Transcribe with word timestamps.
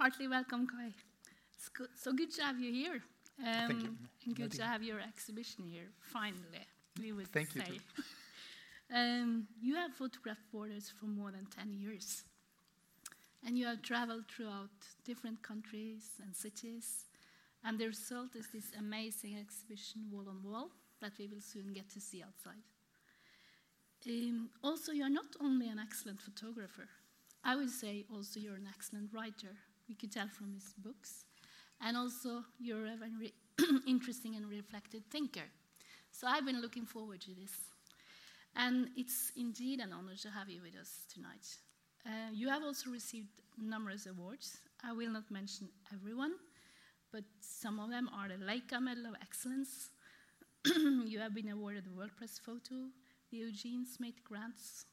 Heartily 0.00 0.28
welcome, 0.28 0.66
Kai. 0.66 0.94
It's 1.54 1.68
good, 1.68 1.88
so 1.94 2.14
good 2.14 2.32
to 2.36 2.42
have 2.42 2.58
you 2.58 2.72
here. 2.72 3.02
Um, 3.46 3.68
Thank 3.68 3.82
you. 3.82 3.96
And 4.24 4.34
good 4.34 4.52
to 4.52 4.62
have 4.62 4.82
your 4.82 4.98
exhibition 4.98 5.66
here, 5.66 5.88
finally, 6.00 6.64
we 6.98 7.12
would 7.12 7.28
Thank 7.28 7.54
you 7.54 7.60
say. 7.60 7.66
too. 7.66 8.02
um, 8.96 9.46
you 9.60 9.74
have 9.74 9.92
photographed 9.92 10.50
borders 10.50 10.90
for 10.98 11.04
more 11.04 11.30
than 11.30 11.44
10 11.54 11.74
years. 11.74 12.22
And 13.46 13.58
you 13.58 13.66
have 13.66 13.82
traveled 13.82 14.24
throughout 14.34 14.70
different 15.04 15.42
countries 15.42 16.12
and 16.24 16.34
cities. 16.34 17.04
And 17.62 17.78
the 17.78 17.88
result 17.88 18.34
is 18.36 18.46
this 18.54 18.72
amazing 18.78 19.36
exhibition, 19.38 20.06
Wall 20.10 20.24
on 20.30 20.42
Wall, 20.42 20.70
that 21.02 21.12
we 21.18 21.26
will 21.26 21.42
soon 21.42 21.74
get 21.74 21.90
to 21.90 22.00
see 22.00 22.22
outside. 22.22 22.64
Um, 24.08 24.48
also, 24.64 24.92
you're 24.92 25.10
not 25.10 25.36
only 25.42 25.68
an 25.68 25.78
excellent 25.78 26.22
photographer, 26.22 26.88
I 27.44 27.54
would 27.54 27.68
say 27.70 28.06
also 28.10 28.40
you're 28.40 28.56
an 28.56 28.68
excellent 28.74 29.10
writer. 29.12 29.56
We 29.90 29.96
could 29.96 30.12
tell 30.12 30.28
from 30.28 30.54
his 30.54 30.72
books. 30.78 31.24
And 31.80 31.96
also, 31.96 32.44
you're 32.60 32.86
a 32.86 32.96
very 32.96 33.34
interesting 33.88 34.36
and 34.36 34.48
reflective 34.48 35.02
thinker. 35.10 35.50
So 36.12 36.28
I've 36.28 36.46
been 36.46 36.62
looking 36.62 36.86
forward 36.86 37.20
to 37.22 37.34
this. 37.34 37.50
And 38.54 38.88
it's 38.96 39.32
indeed 39.36 39.80
an 39.80 39.92
honor 39.92 40.14
to 40.22 40.30
have 40.30 40.48
you 40.48 40.62
with 40.62 40.76
us 40.80 41.06
tonight. 41.12 41.44
Uh, 42.06 42.30
you 42.32 42.48
have 42.48 42.62
also 42.62 42.90
received 42.90 43.26
numerous 43.60 44.06
awards. 44.06 44.58
I 44.84 44.92
will 44.92 45.10
not 45.10 45.28
mention 45.28 45.68
everyone, 45.92 46.34
but 47.12 47.24
some 47.40 47.80
of 47.80 47.90
them 47.90 48.08
are 48.14 48.28
the 48.28 48.34
Leica 48.34 48.80
Medal 48.80 49.06
of 49.06 49.14
Excellence. 49.20 49.90
you 51.04 51.18
have 51.18 51.34
been 51.34 51.48
awarded 51.48 51.84
the 51.84 51.98
World 51.98 52.12
Press 52.16 52.38
Photo, 52.38 52.86
the 53.32 53.38
Eugene 53.38 53.84
Smith 53.84 54.22
Grants 54.22 54.84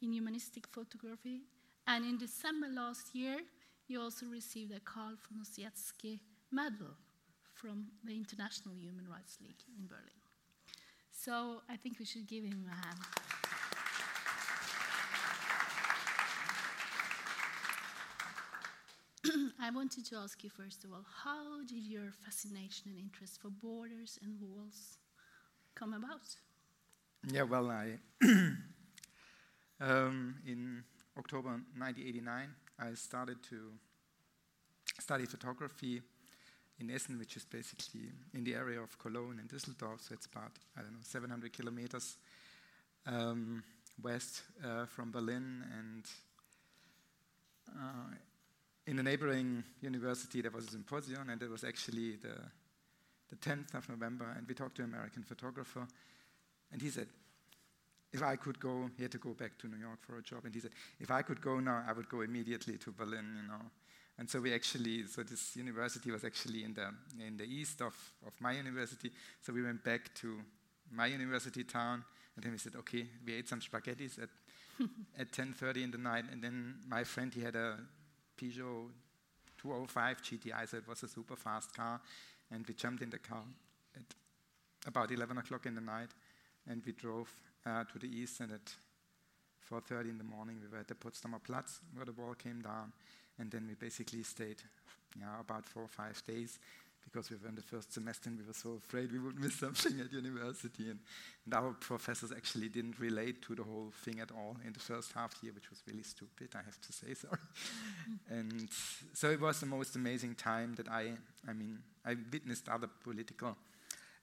in 0.00 0.12
Humanistic 0.12 0.66
Photography, 0.68 1.42
and 1.86 2.04
in 2.04 2.16
December 2.16 2.68
last 2.72 3.14
year, 3.14 3.40
you 3.88 4.00
also 4.00 4.26
received 4.26 4.72
a 4.72 4.80
Carl 4.80 5.14
von 5.28 5.42
Ossietzky 5.42 6.20
Medal 6.52 6.94
from 7.54 7.86
the 8.04 8.14
International 8.14 8.74
Human 8.74 9.08
Rights 9.10 9.38
League 9.40 9.64
in 9.78 9.86
Berlin. 9.86 10.04
So 11.10 11.62
I 11.68 11.76
think 11.76 11.98
we 11.98 12.04
should 12.04 12.26
give 12.26 12.44
him 12.44 12.66
a 12.70 12.74
hand. 12.86 12.98
I 19.60 19.70
wanted 19.70 20.04
to 20.06 20.16
ask 20.16 20.44
you 20.44 20.50
first 20.50 20.84
of 20.84 20.92
all, 20.92 21.04
how 21.24 21.64
did 21.66 21.82
your 21.82 22.12
fascination 22.24 22.90
and 22.90 22.98
interest 22.98 23.40
for 23.40 23.48
borders 23.48 24.18
and 24.22 24.38
walls 24.40 24.98
come 25.74 25.94
about? 25.94 26.36
Yeah, 27.26 27.42
well, 27.42 27.70
I 27.70 27.98
um, 29.80 30.36
in 30.46 30.84
October 31.18 31.48
1989 31.76 32.48
I 32.78 32.94
started 32.94 33.42
to 33.50 33.72
study 35.00 35.26
photography 35.26 36.00
in 36.80 36.90
Essen, 36.90 37.18
which 37.18 37.36
is 37.36 37.44
basically 37.44 38.12
in 38.34 38.44
the 38.44 38.54
area 38.54 38.80
of 38.80 38.98
Cologne 38.98 39.38
and 39.40 39.48
Düsseldorf. 39.48 40.00
So 40.00 40.14
it's 40.14 40.26
about 40.26 40.52
I 40.76 40.82
don't 40.82 40.92
know 40.92 40.98
700 41.02 41.52
kilometers 41.52 42.16
um, 43.06 43.62
west 44.02 44.42
uh, 44.64 44.86
from 44.86 45.10
Berlin, 45.10 45.64
and 45.76 46.04
uh, 47.68 48.14
in 48.86 48.98
a 48.98 49.02
neighboring 49.02 49.64
university 49.80 50.40
there 50.40 50.52
was 50.52 50.68
a 50.68 50.70
symposium, 50.70 51.30
and 51.30 51.42
it 51.42 51.50
was 51.50 51.64
actually 51.64 52.16
the 52.16 52.36
the 53.30 53.36
10th 53.36 53.74
of 53.74 53.88
November, 53.88 54.34
and 54.36 54.46
we 54.48 54.54
talked 54.54 54.76
to 54.76 54.82
an 54.82 54.88
American 54.88 55.22
photographer, 55.22 55.86
and 56.72 56.80
he 56.80 56.88
said, 56.88 57.08
if 58.12 58.22
I 58.22 58.36
could 58.36 58.58
go, 58.58 58.88
he 58.96 59.02
had 59.02 59.12
to 59.12 59.18
go 59.18 59.34
back 59.34 59.58
to 59.58 59.68
New 59.68 59.76
York 59.76 59.98
for 60.00 60.18
a 60.18 60.22
job, 60.22 60.44
and 60.44 60.54
he 60.54 60.60
said, 60.60 60.70
if 60.98 61.10
I 61.10 61.22
could 61.22 61.40
go 61.40 61.60
now, 61.60 61.84
I 61.86 61.92
would 61.92 62.08
go 62.08 62.22
immediately 62.22 62.78
to 62.78 62.92
Berlin, 62.92 63.36
you 63.36 63.48
know. 63.48 63.62
And 64.18 64.28
so 64.28 64.40
we 64.40 64.52
actually, 64.52 65.06
so 65.06 65.22
this 65.22 65.54
university 65.56 66.10
was 66.10 66.24
actually 66.24 66.64
in 66.64 66.74
the 66.74 66.90
in 67.24 67.36
the 67.36 67.44
east 67.44 67.80
of, 67.82 67.94
of 68.26 68.32
my 68.40 68.52
university. 68.52 69.12
So 69.42 69.52
we 69.52 69.62
went 69.62 69.84
back 69.84 70.12
to 70.16 70.40
my 70.90 71.06
university 71.06 71.62
town, 71.62 72.02
and 72.34 72.44
then 72.44 72.52
we 72.52 72.58
said, 72.58 72.74
okay, 72.76 73.06
we 73.24 73.34
ate 73.34 73.48
some 73.48 73.60
spaghettis 73.60 74.20
at 74.20 74.30
at 75.18 75.32
10:30 75.32 75.84
in 75.84 75.90
the 75.90 75.98
night, 75.98 76.24
and 76.32 76.42
then 76.42 76.76
my 76.88 77.04
friend 77.04 77.32
he 77.32 77.42
had 77.42 77.54
a 77.54 77.78
Peugeot 78.36 78.90
205 79.58 80.22
GTI, 80.22 80.68
so 80.68 80.76
it 80.78 80.88
was 80.88 81.02
a 81.02 81.08
super 81.08 81.36
fast 81.36 81.74
car, 81.76 82.00
and 82.50 82.66
we 82.66 82.74
jumped 82.74 83.02
in 83.02 83.10
the 83.10 83.18
car 83.18 83.42
at 83.96 84.02
about 84.86 85.10
11 85.10 85.38
o'clock 85.38 85.66
in 85.66 85.74
the 85.74 85.80
night, 85.80 86.10
and 86.68 86.82
we 86.86 86.92
drove 86.92 87.28
uh, 87.66 87.84
to 87.84 87.98
the 87.98 88.06
east, 88.06 88.40
and 88.40 88.52
at 88.52 88.74
4.30 89.70 90.10
in 90.10 90.18
the 90.18 90.24
morning 90.24 90.58
we 90.62 90.68
were 90.68 90.78
at 90.78 90.88
the 90.88 90.94
Potsdamer 90.94 91.42
Platz, 91.42 91.80
where 91.94 92.06
the 92.06 92.12
wall 92.12 92.34
came 92.34 92.60
down, 92.60 92.92
and 93.38 93.50
then 93.50 93.66
we 93.68 93.74
basically 93.74 94.22
stayed 94.22 94.62
yeah, 95.18 95.40
about 95.40 95.66
four 95.66 95.82
or 95.84 95.88
five 95.88 96.22
days, 96.26 96.58
because 97.04 97.30
we 97.30 97.36
were 97.36 97.48
in 97.48 97.54
the 97.54 97.62
first 97.62 97.92
semester 97.92 98.28
and 98.28 98.38
we 98.38 98.44
were 98.44 98.52
so 98.52 98.78
afraid 98.84 99.10
we 99.10 99.18
would 99.18 99.38
miss 99.38 99.54
something 99.60 100.00
at 100.00 100.12
university, 100.12 100.90
and, 100.90 100.98
and 101.44 101.54
our 101.54 101.72
professors 101.72 102.32
actually 102.32 102.68
didn't 102.68 102.98
relate 102.98 103.42
to 103.42 103.54
the 103.54 103.62
whole 103.62 103.92
thing 104.04 104.20
at 104.20 104.30
all 104.32 104.56
in 104.64 104.72
the 104.72 104.80
first 104.80 105.12
half 105.12 105.34
year, 105.42 105.52
which 105.52 105.70
was 105.70 105.82
really 105.86 106.02
stupid, 106.02 106.48
I 106.54 106.58
have 106.58 106.80
to 106.80 106.92
say, 106.92 107.14
sorry. 107.14 107.38
and 108.30 108.68
so 109.12 109.30
it 109.30 109.40
was 109.40 109.60
the 109.60 109.66
most 109.66 109.96
amazing 109.96 110.34
time 110.34 110.74
that 110.76 110.88
I, 110.88 111.12
I 111.48 111.52
mean, 111.52 111.78
I 112.04 112.16
witnessed 112.32 112.68
other 112.68 112.88
political 113.02 113.56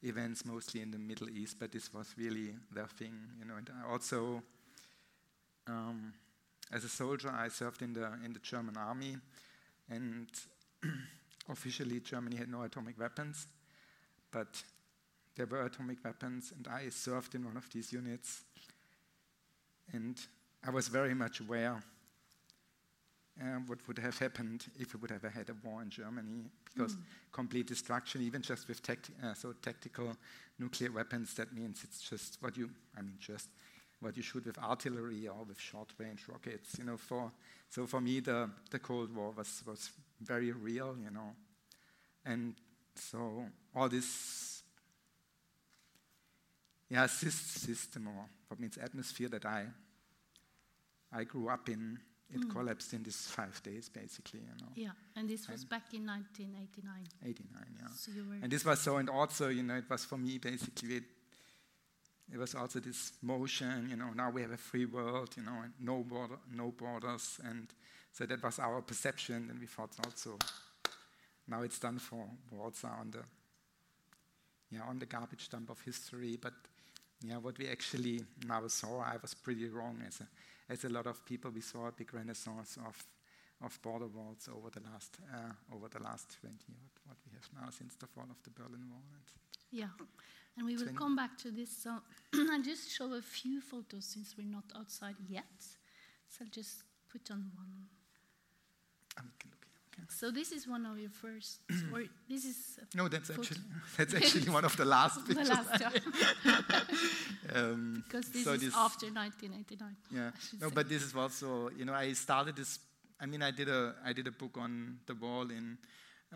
events 0.05 0.45
mostly 0.45 0.81
in 0.81 0.91
the 0.91 0.99
Middle 0.99 1.29
East, 1.29 1.57
but 1.59 1.71
this 1.71 1.93
was 1.93 2.13
really 2.17 2.53
their 2.71 2.87
thing, 2.87 3.13
you 3.39 3.45
know. 3.45 3.55
And 3.55 3.69
I 3.83 3.91
also, 3.91 4.41
um, 5.67 6.13
as 6.71 6.83
a 6.83 6.89
soldier, 6.89 7.29
I 7.29 7.49
served 7.49 7.81
in 7.81 7.93
the 7.93 8.11
in 8.23 8.33
the 8.33 8.39
German 8.39 8.77
army, 8.77 9.17
and 9.89 10.27
officially 11.49 11.99
Germany 11.99 12.35
had 12.35 12.49
no 12.49 12.63
atomic 12.63 12.99
weapons, 12.99 13.47
but 14.31 14.63
there 15.35 15.45
were 15.45 15.65
atomic 15.65 16.03
weapons, 16.03 16.53
and 16.55 16.67
I 16.67 16.89
served 16.89 17.35
in 17.35 17.43
one 17.43 17.57
of 17.57 17.69
these 17.71 17.91
units, 17.91 18.43
and 19.91 20.19
I 20.65 20.69
was 20.69 20.87
very 20.87 21.13
much 21.13 21.41
aware. 21.41 21.81
Uh, 23.41 23.59
what 23.67 23.85
would 23.85 23.99
have 23.99 24.17
happened 24.17 24.65
if 24.79 24.93
we 24.93 24.99
would 25.01 25.11
have 25.11 25.23
had 25.23 25.49
a 25.49 25.55
war 25.63 25.81
in 25.81 25.89
Germany? 25.89 26.45
Because 26.73 26.95
complete 27.33 27.67
destruction, 27.67 28.21
even 28.21 28.41
just 28.41 28.67
with 28.67 28.81
tacti- 28.81 29.11
uh, 29.21 29.33
so 29.33 29.53
tactical 29.61 30.15
nuclear 30.57 30.91
weapons, 30.91 31.33
that 31.33 31.53
means 31.53 31.83
it's 31.83 32.01
just 32.01 32.37
what 32.41 32.55
you, 32.55 32.69
I 32.97 33.01
mean, 33.01 33.17
just 33.19 33.49
what 33.99 34.15
you 34.15 34.23
shoot 34.23 34.45
with 34.45 34.57
artillery 34.57 35.27
or 35.27 35.43
with 35.43 35.59
short-range 35.59 36.23
rockets. 36.29 36.77
You 36.79 36.85
know, 36.85 36.97
for 36.97 37.29
so 37.69 37.85
for 37.85 37.99
me, 37.99 38.21
the 38.21 38.49
the 38.71 38.79
Cold 38.79 39.13
War 39.13 39.31
was 39.35 39.63
was 39.67 39.91
very 40.21 40.53
real. 40.53 40.95
You 40.97 41.11
know, 41.11 41.35
and 42.25 42.55
so 42.95 43.45
all 43.75 43.89
this, 43.89 44.63
yeah, 46.89 47.05
sys- 47.05 47.31
system 47.31 48.07
or 48.07 48.29
what 48.47 48.59
means 48.61 48.77
atmosphere 48.77 49.27
that 49.29 49.45
I 49.45 49.65
I 51.11 51.25
grew 51.25 51.49
up 51.49 51.67
in. 51.67 51.99
It 52.33 52.41
mm. 52.41 52.49
collapsed 52.49 52.93
in 52.93 53.03
these 53.03 53.27
five 53.27 53.61
days, 53.61 53.87
basically. 53.89 54.39
You 54.39 54.55
know. 54.59 54.71
Yeah, 54.75 54.91
and 55.15 55.29
this 55.29 55.47
was 55.47 55.61
And- 55.61 55.69
back 55.69 55.93
in 55.93 56.05
1989. 56.05 57.07
89, 57.23 57.75
yeah. 57.79 57.87
So 57.95 58.11
you 58.11 58.25
were. 58.27 58.35
And 58.41 58.51
this 58.51 58.65
was 58.65 58.81
so, 58.81 58.97
and 58.97 59.09
also, 59.09 59.49
you 59.49 59.63
know, 59.63 59.75
it 59.75 59.89
was 59.89 60.05
for 60.05 60.17
me 60.17 60.39
basically, 60.39 60.95
it, 60.95 61.03
it 62.33 62.37
was 62.37 62.55
also 62.55 62.79
this 62.79 63.13
motion, 63.21 63.89
you 63.89 63.95
know, 63.95 64.09
now 64.15 64.31
we 64.31 64.41
have 64.41 64.51
a 64.51 64.57
free 64.57 64.85
world, 64.85 65.35
you 65.37 65.43
know, 65.43 65.61
and 65.63 65.73
no, 65.79 66.03
border, 66.03 66.37
no 66.51 66.71
borders. 66.71 67.39
And 67.43 67.67
so 68.11 68.25
that 68.25 68.41
was 68.41 68.57
our 68.59 68.81
perception, 68.81 69.47
and 69.51 69.59
we 69.59 69.67
thought 69.67 69.91
also, 70.03 70.39
now 71.47 71.61
it's 71.61 71.77
done 71.77 71.99
for 71.99 72.25
Walzer 72.51 72.99
on 72.99 73.11
the, 73.11 73.23
yeah, 74.71 74.81
on 74.87 74.97
the 74.97 75.05
garbage 75.05 75.49
dump 75.49 75.69
of 75.69 75.79
history. 75.81 76.37
But 76.41 76.53
yeah, 77.21 77.37
what 77.37 77.57
we 77.59 77.67
actually 77.67 78.21
now 78.47 78.67
saw, 78.67 79.01
I 79.01 79.17
was 79.21 79.35
pretty 79.35 79.67
wrong. 79.69 80.01
As 80.07 80.21
a, 80.21 80.27
as 80.69 80.83
a 80.85 80.89
lot 80.89 81.07
of 81.07 81.23
people, 81.25 81.51
we 81.51 81.61
saw 81.61 81.87
a 81.87 81.91
big 81.91 82.13
renaissance 82.13 82.77
of 82.85 83.07
of 83.63 83.81
border 83.81 84.07
walls 84.07 84.49
over 84.53 84.69
the 84.69 84.81
last 84.91 85.17
uh, 85.33 85.75
over 85.75 85.87
the 85.87 86.03
last 86.03 86.37
20 86.41 86.55
what, 86.67 86.91
what 87.07 87.17
we 87.25 87.31
have 87.33 87.49
now 87.61 87.69
since 87.69 87.95
the 87.95 88.05
fall 88.05 88.27
of 88.29 88.41
the 88.43 88.49
Berlin 88.49 88.83
Wall. 88.89 89.03
And 89.13 89.23
Yeah, 89.71 89.89
and 90.57 90.65
we 90.65 90.75
will 90.75 90.93
come 90.93 91.15
back 91.15 91.37
to 91.39 91.51
this. 91.51 91.69
So 91.69 92.01
I'll 92.51 92.61
just 92.61 92.91
show 92.91 93.13
a 93.13 93.21
few 93.21 93.61
photos 93.61 94.05
since 94.05 94.35
we're 94.37 94.51
not 94.51 94.65
outside 94.75 95.15
yet. 95.29 95.59
So 96.27 96.43
I'll 96.43 96.51
just 96.51 96.83
put 97.11 97.31
on 97.31 97.51
one. 97.55 97.87
Can 99.95 100.03
look 100.03 100.11
here, 100.11 100.11
okay. 100.11 100.15
So 100.19 100.31
this 100.31 100.51
is 100.51 100.67
one 100.67 100.85
of 100.85 100.97
your 100.99 101.09
first, 101.09 101.59
or 101.93 102.03
this 102.29 102.45
is 102.45 102.79
No, 102.95 103.07
that's 103.07 103.29
Photo. 103.29 103.41
actually 103.41 103.61
that's 103.97 104.13
actually 104.13 104.49
one 104.51 104.65
of 104.65 104.75
the 104.77 104.85
last 104.85 105.15
the 105.27 105.35
pictures. 105.35 105.49
last 105.49 105.81
one, 105.83 107.55
um, 107.55 108.03
because 108.05 108.29
this 108.29 108.43
so 108.43 108.53
is 108.53 108.61
this- 108.61 108.75
after 108.75 109.07
1989. 109.07 109.95
Yeah. 110.11 110.31
No, 110.61 110.67
say. 110.69 110.73
but 110.75 110.89
this 110.89 111.03
is 111.03 111.15
also, 111.15 111.69
you 111.77 111.85
know, 111.85 111.93
I 111.93 112.13
started 112.13 112.55
this. 112.55 112.79
I 113.19 113.25
mean, 113.25 113.41
I 113.41 113.51
did 113.51 113.69
a 113.69 113.95
I 114.03 114.13
did 114.13 114.27
a 114.27 114.31
book 114.31 114.57
on 114.57 114.99
the 115.05 115.15
wall 115.15 115.49
in 115.51 115.77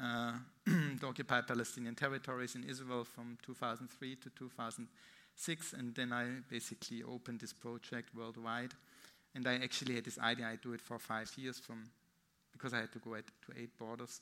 uh, 0.01 0.33
the 0.65 1.05
occupied 1.07 1.47
Palestinian 1.47 1.95
territories 1.95 2.55
in 2.55 2.63
Israel 2.63 3.03
from 3.03 3.37
2003 3.45 4.15
to 4.15 4.29
2006, 4.29 5.73
and 5.73 5.93
then 5.95 6.13
I 6.13 6.25
basically 6.49 7.03
opened 7.03 7.39
this 7.41 7.53
project 7.53 8.15
worldwide. 8.15 8.73
And 9.35 9.47
I 9.47 9.55
actually 9.55 9.95
had 9.95 10.05
this 10.05 10.17
idea. 10.17 10.47
I 10.47 10.55
do 10.55 10.73
it 10.73 10.81
for 10.81 10.97
five 10.97 11.31
years 11.37 11.59
from 11.59 11.83
because 12.59 12.73
I 12.73 12.81
had 12.81 12.91
to 12.91 12.99
go 12.99 13.15
at, 13.15 13.25
to 13.25 13.61
eight 13.61 13.77
borders 13.77 14.21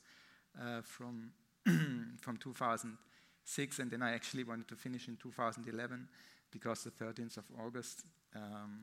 uh, 0.62 0.82
from 0.82 1.32
from 2.22 2.38
2006, 2.38 3.80
and 3.80 3.92
then 3.92 4.02
I 4.02 4.14
actually 4.14 4.44
wanted 4.44 4.68
to 4.70 4.76
finish 4.76 5.08
in 5.08 5.18
2011 5.18 6.08
because 6.52 6.84
the 6.84 6.92
13th 6.92 7.38
of 7.38 7.44
August 7.66 8.04
um, 8.36 8.80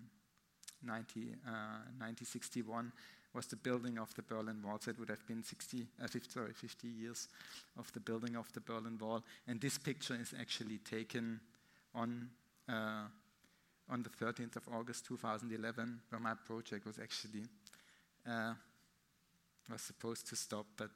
90, 0.83 1.21
uh, 1.47 1.89
1961 1.99 2.93
was 3.33 3.47
the 3.47 3.56
building 3.56 3.99
of 3.99 4.15
the 4.15 4.23
Berlin 4.23 4.61
Wall. 4.62 4.79
So 4.81 4.91
it 4.91 4.99
would 4.99 5.09
have 5.09 5.27
been 5.27 5.43
60, 5.43 5.87
uh, 6.03 6.07
50, 6.07 6.31
sorry, 6.31 6.53
50 6.53 6.89
years 6.89 7.29
of 7.79 7.91
the 7.93 8.00
building 8.00 8.37
of 8.37 8.53
the 8.53 8.61
Berlin 8.61 8.99
Wall. 9.00 9.25
And 9.49 9.61
this 9.61 9.79
picture 9.79 10.15
is 10.15 10.35
actually 10.39 10.79
taken 10.79 11.41
on 11.95 12.29
uh, 12.69 13.05
on 13.91 14.03
the 14.03 14.09
13th 14.09 14.57
of 14.57 14.62
August 14.73 15.05
2011, 15.07 16.00
where 16.09 16.21
my 16.21 16.33
project 16.47 16.87
was 16.87 16.99
actually 16.99 17.45
uh, 18.27 18.55
was 19.70 19.82
supposed 19.82 20.28
to 20.28 20.37
stop, 20.37 20.66
but 20.76 20.90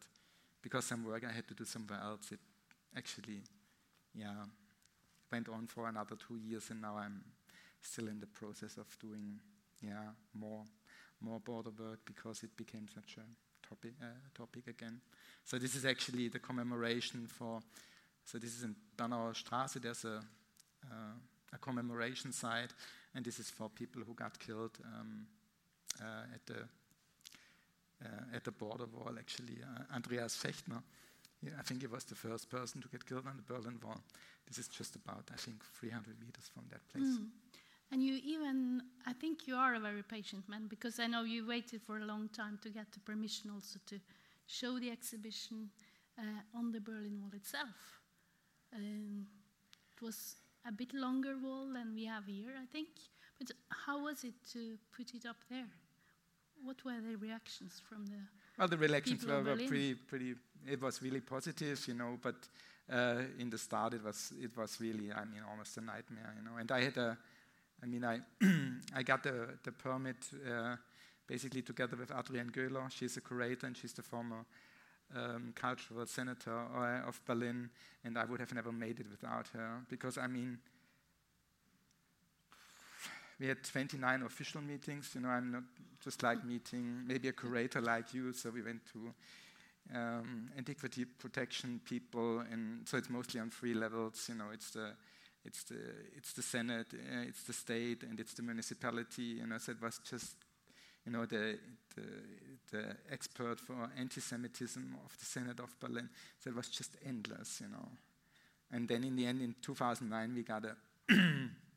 because 0.63 0.85
some 0.85 1.05
work 1.05 1.25
I 1.25 1.33
had 1.33 1.49
to 1.49 1.55
do 1.55 1.65
somewhere 1.65 2.01
else, 2.03 2.33
it 2.33 2.41
actually, 2.97 3.43
yeah, 4.15 4.45
went 5.31 5.49
on 5.49 5.67
for 5.67 5.89
another 5.89 6.17
two 6.17 6.37
years, 6.37 6.71
and 6.71 6.83
now 6.83 6.97
I'm 6.97 7.23
still 7.81 8.09
in 8.09 8.21
the 8.21 8.27
process 8.27 8.77
of 8.77 8.87
doing, 8.99 9.41
yeah, 9.81 10.13
more 10.35 10.65
more 11.21 11.41
border 11.41 11.71
work 11.71 11.99
because 12.05 12.45
it 12.45 12.57
became 12.57 12.87
such 12.95 13.17
a 13.17 13.67
topic 13.69 13.93
uh, 14.03 14.07
topic 14.35 14.69
again. 14.69 15.01
So 15.45 15.59
this 15.59 15.75
is 15.75 15.85
actually 15.85 16.29
the 16.29 16.39
commemoration 16.39 17.27
for. 17.27 17.61
So 18.25 18.39
this 18.39 18.55
is 18.57 18.63
in 18.63 18.77
Bernauer 18.97 19.33
Straße. 19.33 19.81
There's 19.81 20.05
a 20.05 20.21
uh, 20.85 21.17
a 21.53 21.59
commemoration 21.59 22.33
site, 22.33 22.73
and 23.15 23.25
this 23.25 23.39
is 23.39 23.51
for 23.51 23.69
people 23.69 24.03
who 24.07 24.15
got 24.15 24.39
killed 24.39 24.79
um, 24.85 25.27
uh, 26.01 26.35
at 26.35 26.47
the 26.47 26.69
at 28.35 28.45
the 28.45 28.53
border 28.53 28.87
wall. 28.87 29.15
Actually, 29.19 29.59
uh, 29.63 29.95
Andreas 29.95 30.37
Fechtner, 30.37 30.83
yeah, 31.43 31.53
I 31.59 31.63
think 31.63 31.81
he 31.81 31.87
was 31.87 32.05
the 32.05 32.15
first 32.15 32.51
person 32.51 32.81
to 32.83 32.89
get 32.89 33.07
killed 33.07 33.27
on 33.27 33.37
the 33.37 33.43
Berlin 33.43 33.79
Wall. 33.85 34.01
This 34.47 34.59
is 34.59 34.69
just 34.69 34.97
about, 34.97 35.31
I 35.33 35.37
think, 35.37 35.63
300 35.81 36.19
meters 36.21 36.51
from 36.53 36.65
that 36.71 36.87
place. 36.89 37.19
Mm. 37.19 37.29
And 37.91 38.03
you 38.03 38.21
even, 38.23 38.83
I 39.07 39.13
think 39.13 39.47
you 39.47 39.55
are 39.55 39.75
a 39.75 39.81
very 39.81 40.03
patient 40.03 40.49
man 40.49 40.67
because 40.69 41.01
I 41.01 41.07
know 41.07 41.25
you 41.25 41.47
waited 41.47 41.83
for 41.83 41.99
a 41.99 42.05
long 42.05 42.29
time 42.29 42.59
to 42.63 42.71
get 42.71 42.93
the 42.93 43.01
permission 43.01 43.51
also 43.51 43.79
to 43.87 43.99
show 44.47 44.79
the 44.79 44.91
exhibition 44.91 45.71
uh, 46.19 46.59
on 46.59 46.73
the 46.73 46.81
Berlin 46.81 47.19
Wall 47.21 47.31
itself. 47.35 48.01
Um, 48.75 49.27
it 49.97 50.03
was 50.03 50.37
a 50.67 50.73
bit 50.73 50.93
longer 50.93 51.37
wall 51.39 51.73
than 51.73 51.95
we 51.95 52.05
have 52.05 52.27
here, 52.27 52.53
I 52.61 52.67
think. 52.67 52.89
But 53.39 53.53
how 53.71 54.05
was 54.05 54.25
it 54.25 54.35
to 54.53 54.77
put 54.95 55.15
it 55.15 55.25
up 55.25 55.37
there? 55.49 55.69
What 56.65 56.85
were 56.85 57.01
the 57.01 57.17
reactions 57.17 57.81
from 57.89 58.07
the 58.07 58.19
well, 58.59 58.69
the 58.69 58.77
reactions 58.77 59.25
were, 59.25 59.43
were 59.43 59.57
pretty, 59.57 59.95
pretty. 59.95 60.35
It 60.67 60.83
was 60.83 61.01
really 61.01 61.21
positive, 61.21 61.87
you 61.87 61.95
know. 61.95 62.19
But 62.21 62.35
uh, 62.93 63.23
in 63.39 63.51
the 63.51 63.59
start, 63.59 63.95
it 63.95 64.05
was, 64.05 64.33
it 64.43 64.57
was 64.57 64.81
really, 64.81 65.13
I 65.13 65.25
mean, 65.25 65.43
almost 65.49 65.77
a 65.77 65.81
nightmare, 65.81 66.35
you 66.37 66.45
know. 66.45 66.57
And 66.59 66.71
I 66.73 66.83
had 66.83 66.97
a, 66.97 67.17
I 67.81 67.87
mean, 67.87 68.05
I, 68.05 68.19
I 68.95 69.03
got 69.05 69.23
the 69.23 69.59
the 69.63 69.71
permit 69.71 70.17
uh, 70.51 70.77
basically 71.29 71.63
together 71.63 71.97
with 71.97 72.11
Adrienne 72.11 72.51
Goehler. 72.51 72.91
She's 72.91 73.17
a 73.17 73.21
curator 73.21 73.67
and 73.67 73.77
she's 73.77 73.93
the 73.93 74.03
former 74.03 74.45
um, 75.15 75.53
cultural 75.55 76.07
senator 76.07 76.59
uh, 76.75 77.09
of 77.09 77.21
Berlin, 77.25 77.71
and 78.05 78.19
I 78.19 78.25
would 78.25 78.41
have 78.41 78.55
never 78.55 78.73
made 78.73 78.99
it 78.99 79.07
without 79.09 79.47
her 79.55 79.83
because 79.89 80.19
I 80.19 80.27
mean, 80.27 80.59
we 83.41 83.47
had 83.47 83.63
29 83.63 84.23
official 84.23 84.61
meetings. 84.61 85.13
You 85.15 85.23
know, 85.23 85.29
I'm 85.29 85.53
not 85.53 85.63
just 86.03 86.23
like 86.23 86.45
meeting 86.45 87.07
maybe 87.07 87.29
a 87.29 87.33
curator 87.33 87.81
like 87.81 88.15
you. 88.15 88.33
So 88.33 88.51
we 88.51 88.63
went 88.63 88.81
to 88.93 89.15
um, 89.95 90.51
antiquity 90.57 91.05
protection 91.05 91.81
people, 91.85 92.41
and 92.51 92.87
so 92.87 92.99
it's 92.99 93.11
mostly 93.11 93.41
on 93.41 93.51
three 93.51 93.75
levels. 93.75 94.27
You 94.29 94.37
know, 94.37 94.51
it's 94.53 94.71
the 94.71 94.93
it's 95.45 95.65
the 95.65 95.79
it's 96.17 96.33
the 96.33 96.43
Senate, 96.43 96.89
uh, 96.93 97.23
it's 97.27 97.45
the 97.45 97.53
state, 97.53 98.03
and 98.03 98.19
it's 98.21 98.35
the 98.35 98.43
municipality. 98.43 99.39
You 99.41 99.47
know, 99.47 99.59
so 99.59 99.73
it 99.73 99.83
was 99.83 100.01
just 100.09 100.37
you 101.07 101.13
know 101.13 101.27
the 101.27 101.59
the, 101.95 102.03
the 102.71 102.97
expert 103.11 103.61
for 103.61 103.89
anti-Semitism 103.99 104.97
of 105.05 105.19
the 105.19 105.25
Senate 105.25 105.61
of 105.61 105.79
Berlin. 105.81 106.09
So 106.39 106.51
it 106.51 106.57
was 106.57 106.69
just 106.69 106.97
endless. 107.07 107.61
You 107.61 107.69
know, 107.69 107.89
and 108.73 108.89
then 108.89 109.05
in 109.05 109.17
the 109.17 109.27
end, 109.27 109.41
in 109.41 109.55
2009, 109.63 110.35
we 110.35 110.43
got 110.43 110.65
a 110.65 110.77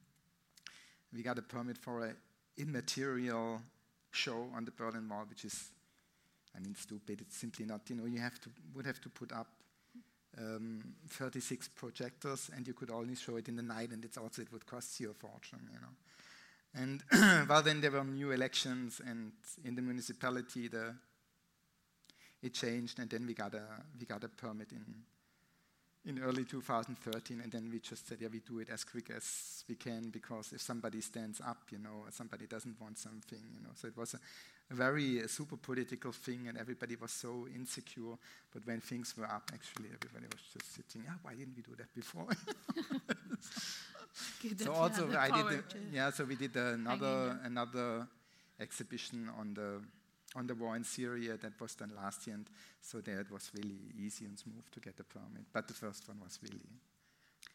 we 1.14 1.24
got 1.24 1.38
a 1.38 1.42
permit 1.42 1.78
for 1.78 2.06
an 2.06 2.16
immaterial 2.58 3.62
show 4.12 4.48
on 4.56 4.66
the 4.66 4.72
Berlin 4.72 5.08
Wall, 5.10 5.26
which 5.30 5.46
is, 5.46 5.70
I 6.56 6.60
mean, 6.60 6.76
stupid. 6.76 7.22
It's 7.22 7.38
simply 7.38 7.66
not. 7.66 7.82
You 7.90 7.96
know, 7.96 8.06
you 8.06 8.20
have 8.20 8.40
to 8.42 8.50
would 8.76 8.86
have 8.86 9.02
to 9.02 9.10
put 9.10 9.32
up 9.32 9.48
um, 10.38 10.82
36 11.10 11.70
projectors, 11.70 12.50
and 12.56 12.68
you 12.68 12.74
could 12.74 12.92
only 12.92 13.16
show 13.16 13.38
it 13.38 13.48
in 13.48 13.56
the 13.56 13.64
night, 13.64 13.92
and 13.92 14.04
it's 14.04 14.18
also 14.18 14.42
it 14.42 14.52
would 14.52 14.66
cost 14.66 15.00
you 15.00 15.12
a 15.12 15.14
fortune. 15.14 15.68
You 15.72 15.80
know. 15.80 15.94
And 16.74 17.04
well, 17.50 17.62
then 17.62 17.82
there 17.82 17.92
were 17.92 18.04
new 18.04 18.32
elections, 18.32 19.02
and 19.06 19.34
in 19.66 19.76
the 19.76 19.82
municipality, 19.82 20.68
the 20.68 20.96
it 22.42 22.54
changed, 22.54 23.00
and 23.00 23.10
then 23.10 23.26
we 23.28 23.34
got 23.34 23.54
a 23.54 23.64
we 24.00 24.06
got 24.06 24.24
a 24.24 24.30
permit 24.30 24.72
in 24.72 24.86
in 26.06 26.20
early 26.20 26.46
2013, 26.46 27.42
and 27.42 27.52
then 27.52 27.70
we 27.72 27.80
just 27.80 28.08
said, 28.08 28.18
yeah, 28.20 28.28
we 28.32 28.40
do 28.40 28.60
it 28.60 28.70
as 28.70 28.84
quick 28.84 29.12
as 29.16 29.64
we 29.70 29.76
can 29.76 30.10
because 30.10 30.52
if 30.52 30.62
somebody 30.62 31.00
stands 31.00 31.40
up, 31.42 31.60
you 31.70 31.78
know, 31.78 32.06
somebody 32.10 32.48
doesn't 32.48 32.80
want 32.82 32.98
something, 32.98 33.40
you 33.54 33.62
know. 33.62 33.70
So 33.76 33.88
it 33.88 33.96
was 33.96 34.16
a, 34.16 34.20
a 34.72 34.74
very 34.74 35.24
uh, 35.24 35.28
super 35.28 35.58
political 35.58 36.12
thing, 36.12 36.48
and 36.48 36.58
everybody 36.58 36.96
was 36.96 37.12
so 37.12 37.48
insecure. 37.54 38.18
But 38.52 38.66
when 38.66 38.82
things 38.82 39.16
were 39.16 39.26
up, 39.26 39.52
actually, 39.54 39.90
everybody 39.94 40.26
was 40.32 40.42
just 40.52 40.74
sitting. 40.74 41.04
Yeah, 41.06 41.14
why 41.22 41.36
didn't 41.36 41.56
we 41.56 41.62
do 41.62 41.76
that 41.78 41.94
before? 41.94 42.28
so 44.58 44.74
also, 44.74 45.16
I 45.16 45.30
did. 45.30 45.46
The, 45.46 45.64
yeah, 45.94 46.10
so 46.10 46.24
we 46.26 46.36
did 46.36 46.56
another 46.56 47.40
another 47.44 48.08
exhibition 48.60 49.30
on 49.38 49.54
the 49.54 49.82
on 50.36 50.48
the 50.48 50.56
war 50.56 50.76
in 50.76 50.84
Syria 50.84 51.38
that 51.38 51.60
was 51.60 51.76
done 51.76 51.92
last 51.96 52.26
year, 52.28 52.36
and 52.36 52.50
so 52.82 53.02
there 53.02 53.20
it 53.20 53.32
was 53.32 53.52
really 53.56 53.80
easy 54.00 54.26
and 54.26 54.38
smooth 54.38 54.64
to 54.72 54.80
get 54.80 54.98
the 54.98 55.04
permit. 55.04 55.46
But 55.52 55.68
the 55.68 55.74
first 55.74 56.08
one 56.08 56.20
was 56.24 56.40
really 56.42 56.62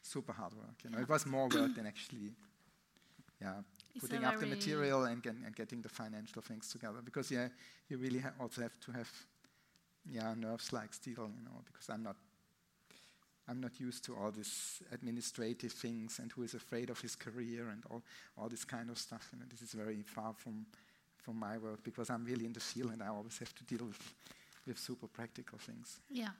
super 0.02 0.32
hard 0.32 0.54
work. 0.54 0.84
You 0.84 0.90
know, 0.90 0.98
yeah. 0.98 1.04
it 1.04 1.08
was 1.08 1.26
more 1.26 1.48
work 1.48 1.74
than 1.74 1.86
actually, 1.86 2.32
yeah, 3.40 3.54
it's 3.94 4.06
putting 4.06 4.24
up 4.24 4.38
the 4.38 4.46
material 4.46 5.04
and, 5.04 5.22
get, 5.22 5.34
and, 5.34 5.54
getting 5.56 5.80
the 5.80 5.88
financial 5.88 6.42
things 6.42 6.70
together. 6.70 7.00
Because 7.04 7.30
yeah, 7.30 7.48
you 7.88 7.96
really 7.96 8.20
ha 8.20 8.30
also 8.40 8.62
have 8.62 8.78
to 8.80 8.92
have, 8.92 9.10
yeah, 10.04 10.34
nerves 10.34 10.72
like 10.72 10.92
steel. 10.92 11.30
You 11.36 11.44
know, 11.44 11.62
because 11.72 11.88
I'm 11.88 12.02
not. 12.02 12.16
I'm 13.48 13.60
not 13.60 13.78
used 13.78 14.04
to 14.06 14.16
all 14.16 14.32
these 14.32 14.82
administrative 14.90 15.70
things 15.70 16.18
and 16.18 16.32
who 16.32 16.42
is 16.42 16.54
afraid 16.54 16.90
of 16.90 17.00
his 17.00 17.14
career 17.14 17.68
and 17.68 17.80
all, 17.88 18.02
all 18.36 18.48
this 18.48 18.64
kind 18.64 18.90
of 18.90 18.98
stuff. 18.98 19.28
You 19.32 19.38
know, 19.38 19.44
this 19.48 19.62
is 19.62 19.70
very 19.70 20.02
far 20.02 20.34
from 20.34 20.66
from 21.26 21.40
my 21.40 21.58
work 21.58 21.82
because 21.82 22.08
I'm 22.08 22.24
really 22.24 22.46
in 22.46 22.52
the 22.52 22.60
field 22.60 22.92
and 22.92 23.02
I 23.02 23.08
always 23.08 23.36
have 23.38 23.52
to 23.56 23.64
deal 23.64 23.84
with, 23.84 24.14
with 24.66 24.78
super 24.78 25.08
practical 25.08 25.58
things. 25.58 25.98
Yeah. 26.08 26.34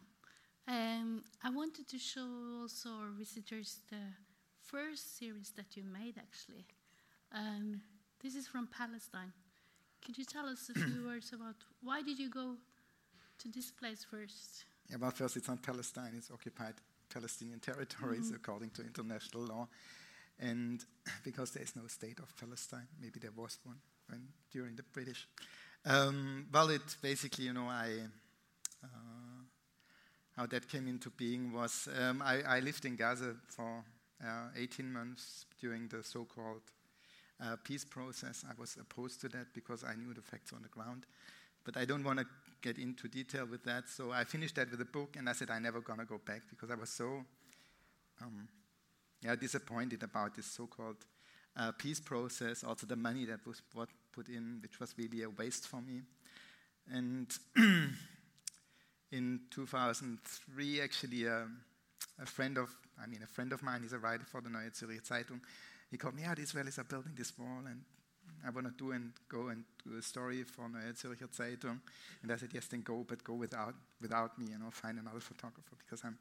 Um, 0.68 1.22
I 1.42 1.50
wanted 1.50 1.88
to 1.88 1.98
show 1.98 2.28
also 2.62 2.90
our 3.02 3.10
visitors 3.18 3.80
the 3.90 4.04
first 4.62 5.18
series 5.18 5.50
that 5.56 5.76
you 5.76 5.82
made 5.82 6.14
actually. 6.18 6.64
Um, 7.32 7.80
this 8.22 8.36
is 8.36 8.46
from 8.46 8.68
Palestine. 8.68 9.32
Could 10.04 10.16
you 10.16 10.24
tell 10.24 10.46
us 10.46 10.70
a 10.70 10.74
few 10.74 11.04
words 11.08 11.32
about 11.32 11.56
why 11.82 12.02
did 12.02 12.18
you 12.18 12.30
go 12.30 12.54
to 13.40 13.48
this 13.48 13.72
place 13.72 14.06
first? 14.08 14.64
Yeah, 14.88 14.98
well, 15.00 15.10
first 15.10 15.36
it's 15.36 15.48
not 15.48 15.62
Palestine; 15.62 16.12
it's 16.16 16.30
occupied 16.30 16.74
Palestinian 17.12 17.58
territories 17.58 18.26
mm-hmm. 18.26 18.36
according 18.36 18.70
to 18.70 18.82
international 18.82 19.42
law, 19.42 19.68
and 20.38 20.84
because 21.24 21.50
there 21.50 21.64
is 21.64 21.74
no 21.74 21.86
state 21.88 22.20
of 22.20 22.36
Palestine, 22.36 22.86
maybe 23.00 23.18
there 23.18 23.34
was 23.36 23.58
one 23.64 23.80
when, 24.08 24.28
during 24.52 24.76
the 24.76 24.82
British. 24.82 25.28
Um, 25.84 26.46
well, 26.52 26.70
it 26.70 26.96
basically, 27.00 27.44
you 27.44 27.52
know, 27.52 27.68
I 27.68 27.92
uh, 28.82 29.42
how 30.36 30.46
that 30.46 30.68
came 30.68 30.88
into 30.88 31.10
being 31.10 31.52
was 31.52 31.88
um, 32.00 32.22
I, 32.22 32.42
I, 32.42 32.60
lived 32.60 32.84
in 32.84 32.96
Gaza 32.96 33.36
for 33.48 33.84
uh, 34.22 34.48
18 34.56 34.92
months 34.92 35.46
during 35.60 35.88
the 35.88 36.02
so-called 36.02 36.62
uh, 37.42 37.56
peace 37.64 37.84
process. 37.84 38.44
I 38.48 38.52
was 38.58 38.76
opposed 38.80 39.20
to 39.22 39.28
that 39.30 39.54
because 39.54 39.84
I 39.84 39.94
knew 39.94 40.12
the 40.12 40.22
facts 40.22 40.52
on 40.52 40.62
the 40.62 40.68
ground, 40.68 41.06
but 41.64 41.76
I 41.76 41.84
don't 41.84 42.04
want 42.04 42.18
to 42.18 42.26
get 42.62 42.78
into 42.78 43.08
detail 43.08 43.46
with 43.46 43.64
that. 43.64 43.88
So 43.88 44.12
I 44.12 44.24
finished 44.24 44.56
that 44.56 44.70
with 44.70 44.80
a 44.80 44.86
book, 44.86 45.16
and 45.16 45.28
I 45.28 45.32
said 45.32 45.50
I'm 45.50 45.62
never 45.62 45.80
gonna 45.80 46.04
go 46.04 46.18
back 46.24 46.42
because 46.50 46.70
I 46.70 46.74
was 46.74 46.90
so 46.90 47.24
um, 48.22 48.48
yeah 49.22 49.36
disappointed 49.36 50.02
about 50.02 50.34
this 50.34 50.46
so-called 50.46 50.96
uh, 51.56 51.72
peace 51.72 52.00
process, 52.00 52.64
also 52.64 52.86
the 52.86 52.96
money 52.96 53.24
that 53.24 53.46
was 53.46 53.62
put 53.70 54.28
in, 54.28 54.58
which 54.62 54.78
was 54.80 54.94
really 54.96 55.22
a 55.22 55.30
waste 55.30 55.68
for 55.68 55.80
me. 55.80 56.02
And 56.92 57.28
in 59.12 59.40
2003, 59.50 60.80
actually, 60.80 61.28
uh, 61.28 61.44
a 62.22 62.26
friend 62.26 62.58
of, 62.58 62.70
I 63.02 63.06
mean, 63.06 63.20
a 63.22 63.26
friend 63.26 63.52
of 63.52 63.62
mine, 63.62 63.82
he's 63.82 63.92
a 63.92 63.98
writer 63.98 64.24
for 64.24 64.40
the 64.40 64.48
Neue 64.48 64.70
Zürcher 64.70 65.02
Zeitung, 65.02 65.40
he 65.90 65.96
called 65.96 66.14
me, 66.14 66.22
yeah, 66.22 66.34
the 66.34 66.42
Israelis 66.42 66.78
are 66.78 66.84
building 66.84 67.12
this 67.16 67.32
wall, 67.38 67.62
and 67.66 67.82
I 68.44 68.50
want 68.50 68.66
to 68.66 68.72
do 68.72 68.92
and 68.92 69.12
go 69.28 69.48
and 69.48 69.64
do 69.84 69.96
a 69.98 70.02
story 70.02 70.42
for 70.42 70.68
the 70.68 70.92
Zürcher 70.92 71.28
Zeitung. 71.28 71.80
And 72.22 72.32
I 72.32 72.36
said, 72.36 72.50
yes, 72.52 72.66
then 72.66 72.82
go, 72.82 73.04
but 73.06 73.22
go 73.22 73.34
without, 73.34 73.74
without 74.00 74.38
me, 74.38 74.46
you 74.50 74.58
know, 74.58 74.70
find 74.70 74.98
another 74.98 75.20
photographer 75.20 75.76
because 75.78 76.02
I'm, 76.04 76.18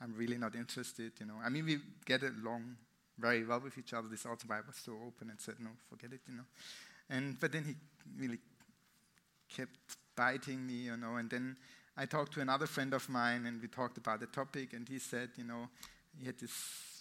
I'm 0.00 0.14
really 0.14 0.36
not 0.36 0.54
interested, 0.54 1.12
you 1.20 1.26
know. 1.26 1.36
I 1.44 1.48
mean, 1.48 1.64
we 1.64 1.78
get 2.04 2.22
along 2.22 2.76
very 3.18 3.44
well 3.44 3.60
with 3.60 3.76
each 3.78 3.92
other. 3.92 4.08
This 4.08 4.24
why 4.24 4.60
was 4.66 4.76
so 4.76 4.92
open 5.06 5.30
and 5.30 5.40
said, 5.40 5.56
no, 5.60 5.70
forget 5.88 6.12
it, 6.12 6.20
you 6.28 6.36
know. 6.36 6.44
And, 7.10 7.38
but 7.40 7.52
then 7.52 7.64
he 7.64 7.74
really 8.18 8.38
kept 9.54 9.78
biting 10.16 10.66
me, 10.66 10.74
you 10.74 10.96
know, 10.96 11.16
and 11.16 11.30
then 11.30 11.56
I 11.96 12.06
talked 12.06 12.32
to 12.34 12.40
another 12.40 12.66
friend 12.66 12.94
of 12.94 13.08
mine 13.08 13.46
and 13.46 13.60
we 13.60 13.68
talked 13.68 13.98
about 13.98 14.20
the 14.20 14.26
topic 14.26 14.72
and 14.72 14.88
he 14.88 14.98
said, 14.98 15.30
you 15.36 15.44
know, 15.44 15.68
he 16.18 16.26
had 16.26 16.38
this, 16.38 16.52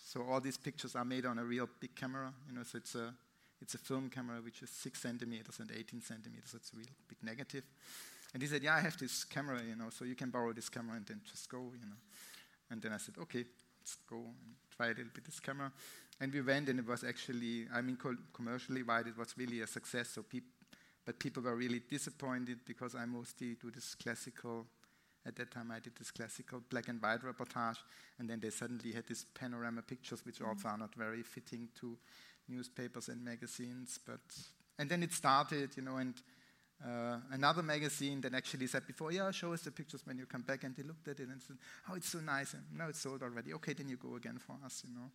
so 0.06 0.24
all 0.24 0.40
these 0.40 0.58
pictures 0.58 0.96
are 0.96 1.06
made 1.06 1.26
on 1.26 1.38
a 1.38 1.44
real 1.44 1.70
big 1.80 1.96
camera, 1.96 2.34
you 2.48 2.56
know, 2.56 2.64
so 2.64 2.78
it's 2.78 2.96
a, 2.96 3.14
it's 3.62 3.74
a 3.74 3.78
film 3.78 4.10
camera 4.10 4.38
which 4.42 4.62
is 4.62 4.70
six 4.70 5.02
centimeters 5.02 5.60
and 5.60 5.72
18 5.72 6.02
centimeters, 6.02 6.54
it's 6.56 6.72
a 6.74 6.78
real 6.78 6.88
big 7.08 7.18
negative. 7.22 7.64
And 8.34 8.42
he 8.42 8.48
said, 8.48 8.64
yeah, 8.64 8.76
I 8.76 8.82
have 8.82 8.98
this 8.98 9.24
camera, 9.24 9.60
you 9.68 9.76
know, 9.76 9.90
so 9.90 10.06
you 10.06 10.16
can 10.16 10.30
borrow 10.30 10.54
this 10.54 10.70
camera 10.70 10.96
and 10.96 11.06
then 11.06 11.22
just 11.30 11.50
go, 11.50 11.58
you 11.58 11.88
know. 11.88 11.96
And 12.70 12.82
then 12.82 12.92
I 12.92 12.98
said, 12.98 13.16
okay, 13.22 13.46
let's 13.88 13.96
go 14.10 14.18
and 14.18 14.56
try 14.76 14.88
a 14.88 14.90
little 14.90 15.12
bit 15.14 15.24
this 15.24 15.40
camera. 15.40 15.72
And 16.20 16.34
we 16.34 16.42
went, 16.42 16.68
and 16.68 16.80
it 16.80 16.88
was 16.88 17.04
actually, 17.04 17.68
I 17.74 17.82
mean, 17.82 17.96
co- 17.96 18.16
commercially 18.34 18.84
wide, 18.84 19.08
it 19.08 19.18
was 19.18 19.34
really 19.38 19.62
a 19.62 19.68
success. 19.68 20.10
So 20.10 20.24
peop- 20.24 20.44
but 21.06 21.20
people 21.20 21.44
were 21.44 21.56
really 21.56 21.82
disappointed 21.90 22.60
because 22.66 22.96
I 22.96 23.06
mostly 23.06 23.56
do 23.62 23.72
this 23.72 23.96
classical. 23.96 24.66
At 25.26 25.36
that 25.38 25.52
time, 25.52 25.72
I 25.72 25.80
did 25.80 25.96
this 25.96 26.12
classical 26.12 26.62
black 26.70 26.90
and 26.90 27.02
white 27.02 27.22
reportage, 27.22 27.78
and 28.20 28.30
then 28.30 28.40
they 28.42 28.50
suddenly 28.50 28.92
had 28.92 29.08
these 29.08 29.26
panorama 29.34 29.82
pictures, 29.82 30.26
which 30.26 30.40
mm. 30.40 30.48
also 30.48 30.68
are 30.70 30.78
not 30.78 30.96
very 30.96 31.24
fitting 31.24 31.70
to 31.80 31.98
newspapers 32.50 33.10
and 33.10 33.24
magazines. 33.24 34.00
But 34.06 34.20
and 34.80 34.90
then 34.90 35.04
it 35.04 35.14
started, 35.14 35.76
you 35.78 35.84
know, 35.84 35.98
and 35.98 36.14
uh, 36.86 37.18
another 37.32 37.64
magazine 37.64 38.22
that 38.22 38.34
actually 38.34 38.68
said 38.68 38.86
before, 38.86 39.12
yeah, 39.12 39.32
show 39.32 39.54
us 39.54 39.62
the 39.62 39.72
pictures 39.72 40.02
when 40.06 40.18
you 40.18 40.26
come 40.26 40.44
back. 40.44 40.64
And 40.64 40.76
they 40.76 40.84
looked 40.84 41.08
at 41.08 41.20
it 41.20 41.28
and 41.28 41.42
said, 41.42 41.58
oh, 41.90 41.96
it's 41.96 42.10
so 42.10 42.20
nice. 42.20 42.54
And 42.54 42.64
now 42.78 42.88
it's 42.88 43.00
sold 43.00 43.24
already. 43.24 43.54
Okay, 43.54 43.74
then 43.74 43.90
you 43.90 43.98
go 43.98 44.16
again 44.16 44.38
for 44.38 44.56
us, 44.64 44.84
you 44.88 44.94
know. 44.94 45.10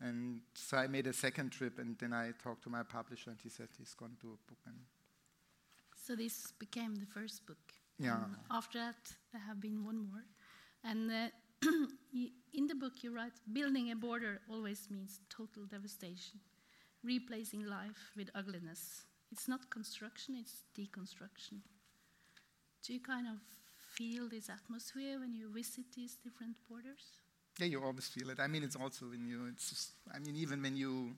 And 0.00 0.42
so 0.54 0.76
I 0.76 0.86
made 0.86 1.06
a 1.06 1.12
second 1.12 1.50
trip, 1.50 1.78
and 1.78 1.96
then 1.98 2.12
I 2.12 2.30
talked 2.42 2.62
to 2.64 2.70
my 2.70 2.82
publisher, 2.84 3.30
and 3.30 3.38
he 3.42 3.48
said 3.48 3.68
he's 3.76 3.94
going 3.94 4.12
to 4.12 4.26
do 4.26 4.28
a 4.28 4.48
book. 4.48 4.58
And 4.66 4.76
so 5.96 6.14
this 6.14 6.52
became 6.58 6.94
the 6.94 7.06
first 7.06 7.46
book. 7.46 7.58
Yeah. 7.98 8.16
And 8.16 8.36
after 8.50 8.78
that, 8.78 9.12
there 9.32 9.42
have 9.46 9.60
been 9.60 9.84
one 9.84 9.98
more. 9.98 10.24
And 10.84 11.10
uh, 11.10 11.28
in 12.54 12.66
the 12.68 12.76
book, 12.76 13.02
you 13.02 13.14
write, 13.14 13.32
building 13.52 13.90
a 13.90 13.96
border 13.96 14.40
always 14.48 14.88
means 14.90 15.20
total 15.28 15.64
devastation, 15.64 16.38
replacing 17.02 17.66
life 17.66 18.12
with 18.16 18.30
ugliness. 18.36 19.04
It's 19.30 19.48
not 19.48 19.68
construction, 19.70 20.36
it's 20.38 20.62
deconstruction. 20.76 21.60
Do 22.84 22.92
you 22.94 23.00
kind 23.00 23.26
of 23.26 23.38
feel 23.76 24.28
this 24.28 24.48
atmosphere 24.48 25.18
when 25.20 25.34
you 25.34 25.50
visit 25.52 25.84
these 25.94 26.16
different 26.16 26.56
borders? 26.68 27.02
Yeah, 27.58 27.66
you 27.66 27.82
always 27.82 28.06
feel 28.06 28.30
it. 28.30 28.40
I 28.40 28.46
mean, 28.46 28.62
it's 28.62 28.76
also 28.76 29.06
when 29.06 29.26
you, 29.26 29.46
it's 29.52 29.70
just, 29.70 29.90
I 30.14 30.18
mean, 30.20 30.36
even 30.36 30.62
when 30.62 30.76
you, 30.76 31.16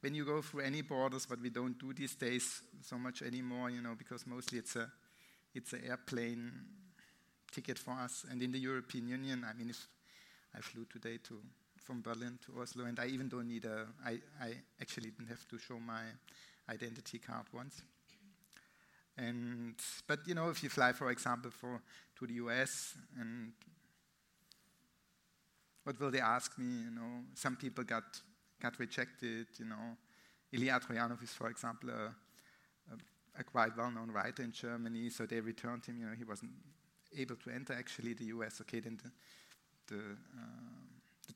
when 0.00 0.14
you 0.14 0.24
go 0.24 0.40
through 0.40 0.62
any 0.62 0.82
borders, 0.82 1.26
but 1.26 1.40
we 1.40 1.50
don't 1.50 1.78
do 1.78 1.92
these 1.92 2.14
days 2.14 2.62
so 2.80 2.96
much 2.98 3.22
anymore, 3.22 3.70
you 3.70 3.82
know, 3.82 3.94
because 3.96 4.26
mostly 4.26 4.58
it's 4.58 4.76
a, 4.76 4.90
it's 5.54 5.72
an 5.74 5.82
airplane 5.86 6.52
ticket 7.52 7.78
for 7.78 7.92
us. 7.92 8.24
And 8.30 8.42
in 8.42 8.50
the 8.50 8.58
European 8.58 9.08
Union, 9.08 9.44
I 9.48 9.52
mean, 9.56 9.70
if 9.70 9.86
I 10.56 10.60
flew 10.60 10.86
today 10.86 11.18
to, 11.24 11.40
from 11.84 12.00
Berlin 12.00 12.38
to 12.46 12.60
Oslo, 12.60 12.86
and 12.86 12.98
I 12.98 13.06
even 13.06 13.28
don't 13.28 13.48
need 13.48 13.66
a, 13.66 13.86
I, 14.04 14.18
I 14.40 14.54
actually 14.80 15.10
didn't 15.10 15.28
have 15.28 15.46
to 15.48 15.58
show 15.58 15.78
my 15.78 16.02
identity 16.68 17.18
card 17.18 17.46
once. 17.52 17.82
And, 19.18 19.74
but 20.06 20.20
you 20.26 20.34
know, 20.34 20.50
if 20.50 20.62
you 20.62 20.68
fly, 20.68 20.92
for 20.92 21.10
example, 21.10 21.50
for, 21.50 21.80
to 22.18 22.26
the 22.26 22.34
US 22.34 22.94
and 23.18 23.52
what 25.84 25.98
will 26.00 26.10
they 26.10 26.20
ask 26.20 26.58
me? 26.58 26.66
You 26.84 26.90
know, 26.90 27.22
some 27.34 27.56
people 27.56 27.84
got 27.84 28.20
got 28.60 28.78
rejected. 28.78 29.46
You 29.58 29.66
know, 29.66 29.96
Ilija 30.52 30.84
Trojanow 30.84 31.22
is, 31.22 31.30
for 31.30 31.48
example, 31.48 31.90
a, 31.90 32.14
a, 32.92 33.40
a 33.40 33.44
quite 33.44 33.76
well-known 33.76 34.10
writer 34.10 34.42
in 34.42 34.50
Germany. 34.50 35.10
So 35.10 35.26
they 35.26 35.40
returned 35.40 35.86
him. 35.86 35.98
You 35.98 36.06
know, 36.06 36.14
he 36.16 36.24
wasn't 36.24 36.50
able 37.16 37.36
to 37.36 37.50
enter 37.50 37.72
actually 37.72 38.14
the 38.14 38.24
U.S. 38.24 38.60
Okay, 38.62 38.80
then 38.80 38.98
the 39.02 39.10
the, 39.88 39.98
uh, 39.98 40.85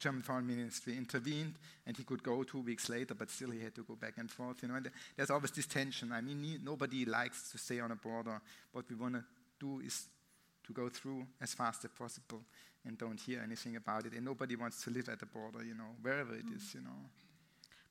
German 0.01 0.23
Foreign 0.23 0.47
Ministry 0.47 0.97
intervened, 0.97 1.55
and 1.87 1.97
he 1.97 2.05
could 2.05 2.23
go 2.23 2.43
two 2.43 2.61
weeks 2.61 2.89
later, 2.89 3.15
but 3.15 3.31
still 3.31 3.51
he 3.51 3.61
had 3.61 3.75
to 3.75 3.83
go 3.83 3.95
back 3.95 4.15
and 4.17 4.31
forth. 4.31 4.63
You 4.63 4.69
know, 4.69 4.75
and 4.77 4.91
there's 5.17 5.31
always 5.31 5.51
this 5.51 5.67
tension. 5.67 6.11
I 6.11 6.23
mean, 6.23 6.61
nobody 6.65 7.05
likes 7.05 7.53
to 7.53 7.59
stay 7.59 7.81
on 7.81 7.93
a 7.93 7.97
border. 7.97 8.41
What 8.73 8.87
we 8.89 8.97
want 8.97 9.15
to 9.15 9.25
do 9.61 9.81
is 9.85 10.09
to 10.67 10.73
go 10.73 10.89
through 10.89 11.27
as 11.41 11.55
fast 11.55 11.85
as 11.85 11.91
possible 11.91 12.41
and 12.87 12.97
don't 12.97 13.21
hear 13.21 13.43
anything 13.45 13.77
about 13.77 14.07
it. 14.07 14.15
And 14.15 14.25
nobody 14.25 14.57
wants 14.57 14.83
to 14.85 14.91
live 14.91 15.09
at 15.11 15.21
the 15.21 15.27
border, 15.27 15.63
you 15.63 15.75
know, 15.75 15.95
wherever 16.01 16.35
it 16.35 16.47
mm. 16.47 16.57
is, 16.57 16.75
you 16.75 16.81
know. 16.81 16.97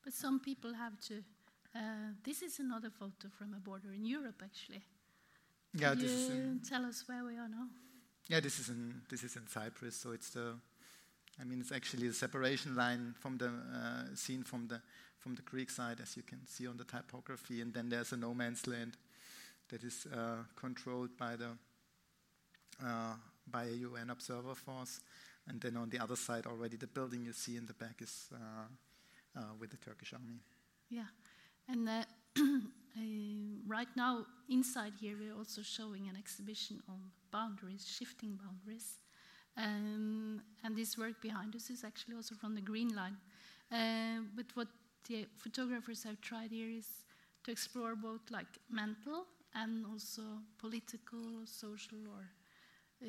But 0.04 0.13
some 0.13 0.39
people 0.39 0.74
have 0.74 1.00
to. 1.08 1.24
Uh, 1.75 2.13
this 2.24 2.42
is 2.42 2.60
another 2.60 2.89
photo 2.89 3.30
from 3.38 3.54
a 3.54 3.60
border 3.60 3.94
in 3.94 4.04
Europe, 4.04 4.42
actually. 4.44 4.82
Yeah, 5.75 5.89
Could 5.89 6.00
this 6.00 6.12
you 6.12 6.18
is 6.18 6.30
in, 6.30 6.62
tell 6.68 6.86
us 6.86 7.04
where 7.06 7.24
we 7.24 7.34
are 7.34 7.48
now? 7.48 7.68
Yeah, 8.28 8.39
this 8.39 8.60
is 8.60 8.70
in 8.70 9.01
this 9.10 9.24
is 9.24 9.36
in 9.36 9.48
Cyprus. 9.48 9.96
So 9.96 10.12
it's 10.12 10.32
the, 10.32 10.56
I 11.39 11.46
mean, 11.46 11.62
it's 11.62 11.72
actually 11.72 12.08
the 12.08 12.13
separation 12.13 12.75
line 12.75 13.15
from 13.19 13.38
the 13.38 13.48
uh, 13.48 14.43
from 14.43 14.67
the 14.67 14.81
from 15.19 15.36
the 15.36 15.41
Greek 15.41 15.69
side, 15.69 16.00
as 16.01 16.15
you 16.15 16.24
can 16.24 16.46
see 16.48 16.67
on 16.67 16.77
the 16.77 16.86
typography, 16.86 17.62
and 17.62 17.74
then 17.74 17.89
there's 17.89 18.13
a 18.13 18.17
no 18.17 18.34
man's 18.34 18.67
land 18.67 18.98
that 19.69 19.84
is 19.84 20.08
uh, 20.13 20.43
controlled 20.55 21.17
by 21.17 21.36
the 21.36 21.50
uh, 22.84 23.13
by 23.51 23.65
a 23.65 23.72
UN 23.72 24.10
observer 24.10 24.55
force. 24.55 25.01
And 25.48 25.60
then 25.60 25.77
on 25.77 25.89
the 25.89 26.00
other 26.00 26.15
side, 26.15 26.46
already 26.46 26.77
the 26.77 26.88
building 26.88 27.24
you 27.24 27.34
see 27.34 27.58
in 27.58 27.65
the 27.65 27.74
back 27.74 28.01
is 28.01 28.29
uh, 28.34 29.39
uh, 29.39 29.41
with 29.60 29.72
the 29.72 29.77
Turkish 29.77 30.13
army. 30.13 30.39
Yeah. 30.89 31.10
And 31.67 31.89
uh, 31.89 32.03
right 33.67 33.88
now, 33.96 34.25
inside 34.50 34.93
here, 35.00 35.15
we're 35.19 35.36
also 35.36 35.62
showing 35.63 36.08
an 36.08 36.15
exhibition 36.15 36.81
on 36.88 37.00
boundaries, 37.31 37.88
shifting 37.88 38.38
boundaries. 38.38 39.00
Um, 39.60 40.42
and 40.63 40.75
this 40.75 40.98
work 40.98 41.22
behind 41.22 41.56
us 41.56 41.70
is 41.70 41.84
actually 41.84 42.16
also 42.16 42.34
from 42.36 42.56
the 42.56 42.62
Green 42.62 42.96
Line. 42.96 43.18
Uh, 43.72 44.24
but 44.36 44.46
what 44.56 44.68
the 45.08 45.28
photographers 45.36 46.04
have 46.04 46.22
tried 46.22 46.51
here 46.51 46.70
is 46.70 46.88
to 47.44 47.51
explore 47.51 47.96
both 47.96 48.22
like 48.32 48.48
mental 48.70 49.25
and 49.54 49.86
also 49.86 50.22
political, 50.58 51.46
social, 51.46 51.98
or 52.08 52.30
uh, 53.04 53.08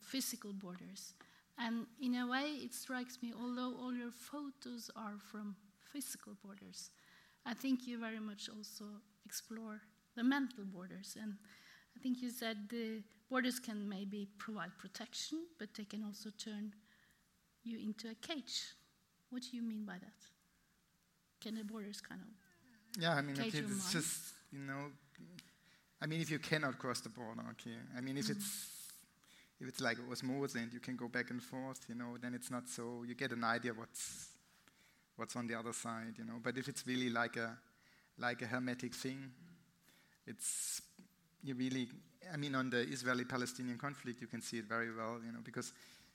physical 0.00 0.52
borders. 0.52 1.14
And 1.58 1.86
in 2.00 2.16
a 2.16 2.26
way, 2.26 2.58
it 2.62 2.74
strikes 2.74 3.18
me, 3.22 3.32
although 3.38 3.74
all 3.80 3.94
your 3.94 4.10
photos 4.12 4.90
are 4.96 5.18
from 5.30 5.56
physical 5.92 6.34
borders, 6.44 6.90
I 7.46 7.54
think 7.54 7.86
you 7.86 7.98
very 7.98 8.20
much 8.20 8.48
also 8.48 8.84
explore 9.24 9.80
the 10.16 10.24
mental 10.24 10.64
borders. 10.64 11.16
And 11.20 11.34
I 11.98 12.02
think 12.02 12.22
you 12.22 12.30
said 12.30 12.68
the 12.68 13.02
borders 13.28 13.58
can 13.58 13.88
maybe 13.88 14.28
provide 14.38 14.70
protection, 14.78 15.38
but 15.58 15.74
they 15.74 15.84
can 15.84 16.04
also 16.04 16.30
turn 16.38 16.72
you 17.64 17.78
into 17.78 18.08
a 18.08 18.14
cage. 18.14 18.74
What 19.30 19.42
do 19.42 19.56
you 19.56 19.62
mean 19.62 19.84
by 19.84 19.94
that? 19.94 20.14
Can 21.40 21.56
the 21.56 21.64
borders 21.64 22.00
kind 22.00 22.20
of 22.20 23.02
yeah? 23.02 23.14
I 23.14 23.22
mean, 23.22 23.38
okay, 23.38 23.48
it's 23.48 23.92
just 23.92 24.34
you 24.52 24.60
know, 24.60 24.92
I 26.00 26.06
mean, 26.06 26.20
if 26.20 26.30
you 26.30 26.38
cannot 26.38 26.78
cross 26.78 27.00
the 27.00 27.08
border, 27.08 27.42
okay. 27.52 27.76
I 27.96 28.00
mean, 28.00 28.16
if 28.16 28.26
mm 28.26 28.32
-hmm. 28.32 28.36
it's 28.36 28.78
if 29.60 29.68
it's 29.68 29.80
like 29.80 29.98
osmosis 30.10 30.54
and 30.54 30.72
you 30.72 30.80
can 30.80 30.96
go 30.96 31.08
back 31.08 31.30
and 31.30 31.42
forth, 31.42 31.80
you 31.88 31.94
know, 31.94 32.16
then 32.20 32.34
it's 32.34 32.50
not 32.50 32.68
so, 32.68 33.02
you 33.06 33.14
get 33.14 33.32
an 33.32 33.42
idea 33.42 33.72
what's, 33.72 34.28
what's 35.16 35.34
on 35.34 35.46
the 35.48 35.58
other 35.58 35.72
side, 35.72 36.14
you 36.16 36.24
know. 36.24 36.38
But 36.40 36.56
if 36.56 36.68
it's 36.68 36.86
really 36.86 37.10
like 37.10 37.36
a, 37.36 37.58
like 38.18 38.40
a 38.42 38.46
hermetic 38.46 38.94
thing, 38.94 39.32
it's, 40.26 40.80
you 41.42 41.54
really, 41.54 41.88
I 42.32 42.36
mean, 42.36 42.54
on 42.54 42.70
the 42.70 42.80
Israeli-Palestinian 42.80 43.78
conflict, 43.78 44.20
you 44.20 44.26
can 44.26 44.42
see 44.42 44.58
it 44.58 44.64
very 44.64 44.94
well, 44.94 45.20
you 45.24 45.32
know, 45.32 45.40
because 45.42 45.72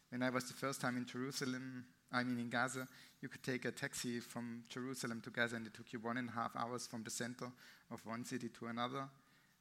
when 0.09 0.21
I 0.21 0.29
was 0.29 0.45
the 0.45 0.53
first 0.53 0.81
time 0.81 0.97
in 0.97 1.05
Jerusalem, 1.05 1.85
I 2.11 2.23
mean 2.23 2.39
in 2.39 2.49
Gaza, 2.49 2.87
you 3.21 3.29
could 3.29 3.43
take 3.43 3.65
a 3.65 3.71
taxi 3.71 4.19
from 4.19 4.63
Jerusalem 4.69 5.21
to 5.21 5.29
Gaza 5.29 5.55
and 5.55 5.65
it 5.65 5.73
took 5.73 5.91
you 5.91 5.99
one 5.99 6.17
and 6.17 6.29
a 6.29 6.31
half 6.31 6.55
hours 6.55 6.85
from 6.85 7.03
the 7.03 7.09
center 7.09 7.51
of 7.91 8.05
one 8.05 8.23
city 8.25 8.49
to 8.59 8.67
another. 8.67 9.05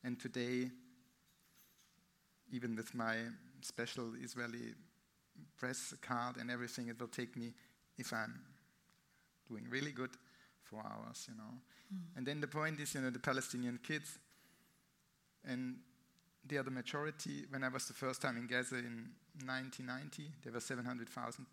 And 0.04 0.20
today, 0.20 0.70
even 2.50 2.76
with 2.76 2.94
my 2.94 3.16
special 3.62 4.12
Israeli 4.22 4.74
press 5.58 5.94
card 6.00 6.36
and 6.36 6.50
everything. 6.50 6.88
It 6.88 7.00
will 7.00 7.08
take 7.08 7.36
me, 7.36 7.52
if 7.98 8.12
I'm 8.12 8.40
doing 9.48 9.66
really 9.70 9.92
good, 9.92 10.10
four 10.62 10.80
hours, 10.80 11.26
you 11.28 11.36
know. 11.36 11.54
Mm. 11.94 12.16
And 12.16 12.26
then 12.26 12.40
the 12.40 12.46
point 12.46 12.80
is, 12.80 12.94
you 12.94 13.00
know, 13.00 13.10
the 13.10 13.18
Palestinian 13.18 13.78
kids, 13.82 14.18
and 15.44 15.76
the 16.46 16.70
majority. 16.70 17.46
When 17.50 17.64
I 17.64 17.68
was 17.68 17.86
the 17.86 17.94
first 17.94 18.20
time 18.22 18.36
in 18.36 18.46
Gaza 18.46 18.78
in 18.78 19.10
1990, 19.44 20.30
there 20.42 20.52
were 20.52 20.60
700,000 20.60 21.46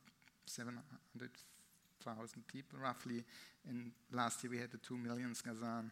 700,000 0.50 2.48
people 2.48 2.80
roughly. 2.80 3.24
And 3.68 3.92
last 4.12 4.44
year 4.44 4.52
we 4.52 4.58
had 4.58 4.72
the 4.72 4.78
2 4.78 4.98
million 4.98 5.34
Gazan. 5.46 5.92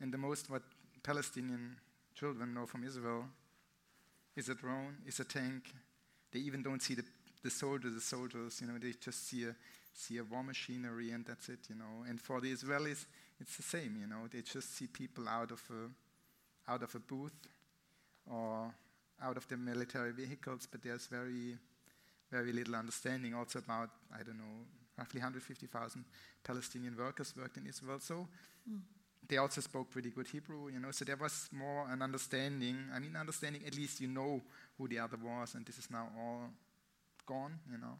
And 0.00 0.12
the 0.12 0.18
most 0.18 0.50
what 0.50 0.62
Palestinian 1.02 1.76
children 2.14 2.54
know 2.54 2.66
from 2.66 2.84
Israel 2.84 3.26
is 4.36 4.48
a 4.48 4.54
drone, 4.54 4.96
is 5.06 5.20
a 5.20 5.24
tank. 5.24 5.72
They 6.32 6.40
even 6.40 6.62
don't 6.62 6.82
see 6.82 6.94
the, 6.94 7.04
the 7.42 7.50
soldiers, 7.50 7.94
the 7.94 8.00
soldiers, 8.00 8.60
you 8.60 8.66
know, 8.66 8.78
they 8.78 8.94
just 9.00 9.28
see 9.28 9.44
a, 9.44 9.54
see 9.92 10.18
a 10.18 10.24
war 10.24 10.42
machinery 10.42 11.12
and 11.12 11.24
that's 11.24 11.48
it, 11.48 11.60
you 11.68 11.76
know. 11.76 12.04
And 12.08 12.20
for 12.20 12.40
the 12.40 12.52
Israelis, 12.52 13.06
it's 13.40 13.56
the 13.56 13.62
same, 13.62 13.96
you 14.00 14.08
know. 14.08 14.26
They 14.32 14.42
just 14.42 14.76
see 14.76 14.88
people 14.88 15.28
out 15.28 15.52
of 15.52 15.62
a, 15.70 15.88
out 16.68 16.82
of 16.82 16.94
a 16.94 16.98
booth 16.98 17.32
or 18.30 18.72
out 19.22 19.36
of 19.36 19.46
the 19.48 19.56
military 19.56 20.12
vehicles, 20.12 20.66
but 20.70 20.82
there's 20.82 21.06
very, 21.06 21.56
very 22.30 22.52
little 22.52 22.74
understanding 22.74 23.34
also 23.34 23.58
about, 23.58 23.90
I 24.12 24.22
don't 24.22 24.38
know, 24.38 24.66
roughly 24.98 25.20
150,000 25.20 26.04
Palestinian 26.42 26.96
workers 26.96 27.34
worked 27.36 27.56
in 27.56 27.66
Israel. 27.66 27.98
So 28.00 28.26
mm. 28.70 28.80
they 29.28 29.38
also 29.38 29.60
spoke 29.60 29.90
pretty 29.90 30.10
good 30.10 30.28
Hebrew, 30.28 30.68
you 30.68 30.78
know. 30.78 30.90
So 30.90 31.04
there 31.04 31.16
was 31.16 31.48
more 31.52 31.86
an 31.90 32.02
understanding. 32.02 32.76
I 32.94 32.98
mean, 32.98 33.16
understanding 33.16 33.62
at 33.66 33.76
least 33.76 34.00
you 34.00 34.08
know 34.08 34.42
who 34.78 34.88
the 34.88 34.98
other 34.98 35.16
was, 35.16 35.54
and 35.54 35.64
this 35.66 35.78
is 35.78 35.90
now 35.90 36.08
all 36.18 36.50
gone, 37.26 37.58
you 37.70 37.78
know, 37.78 37.98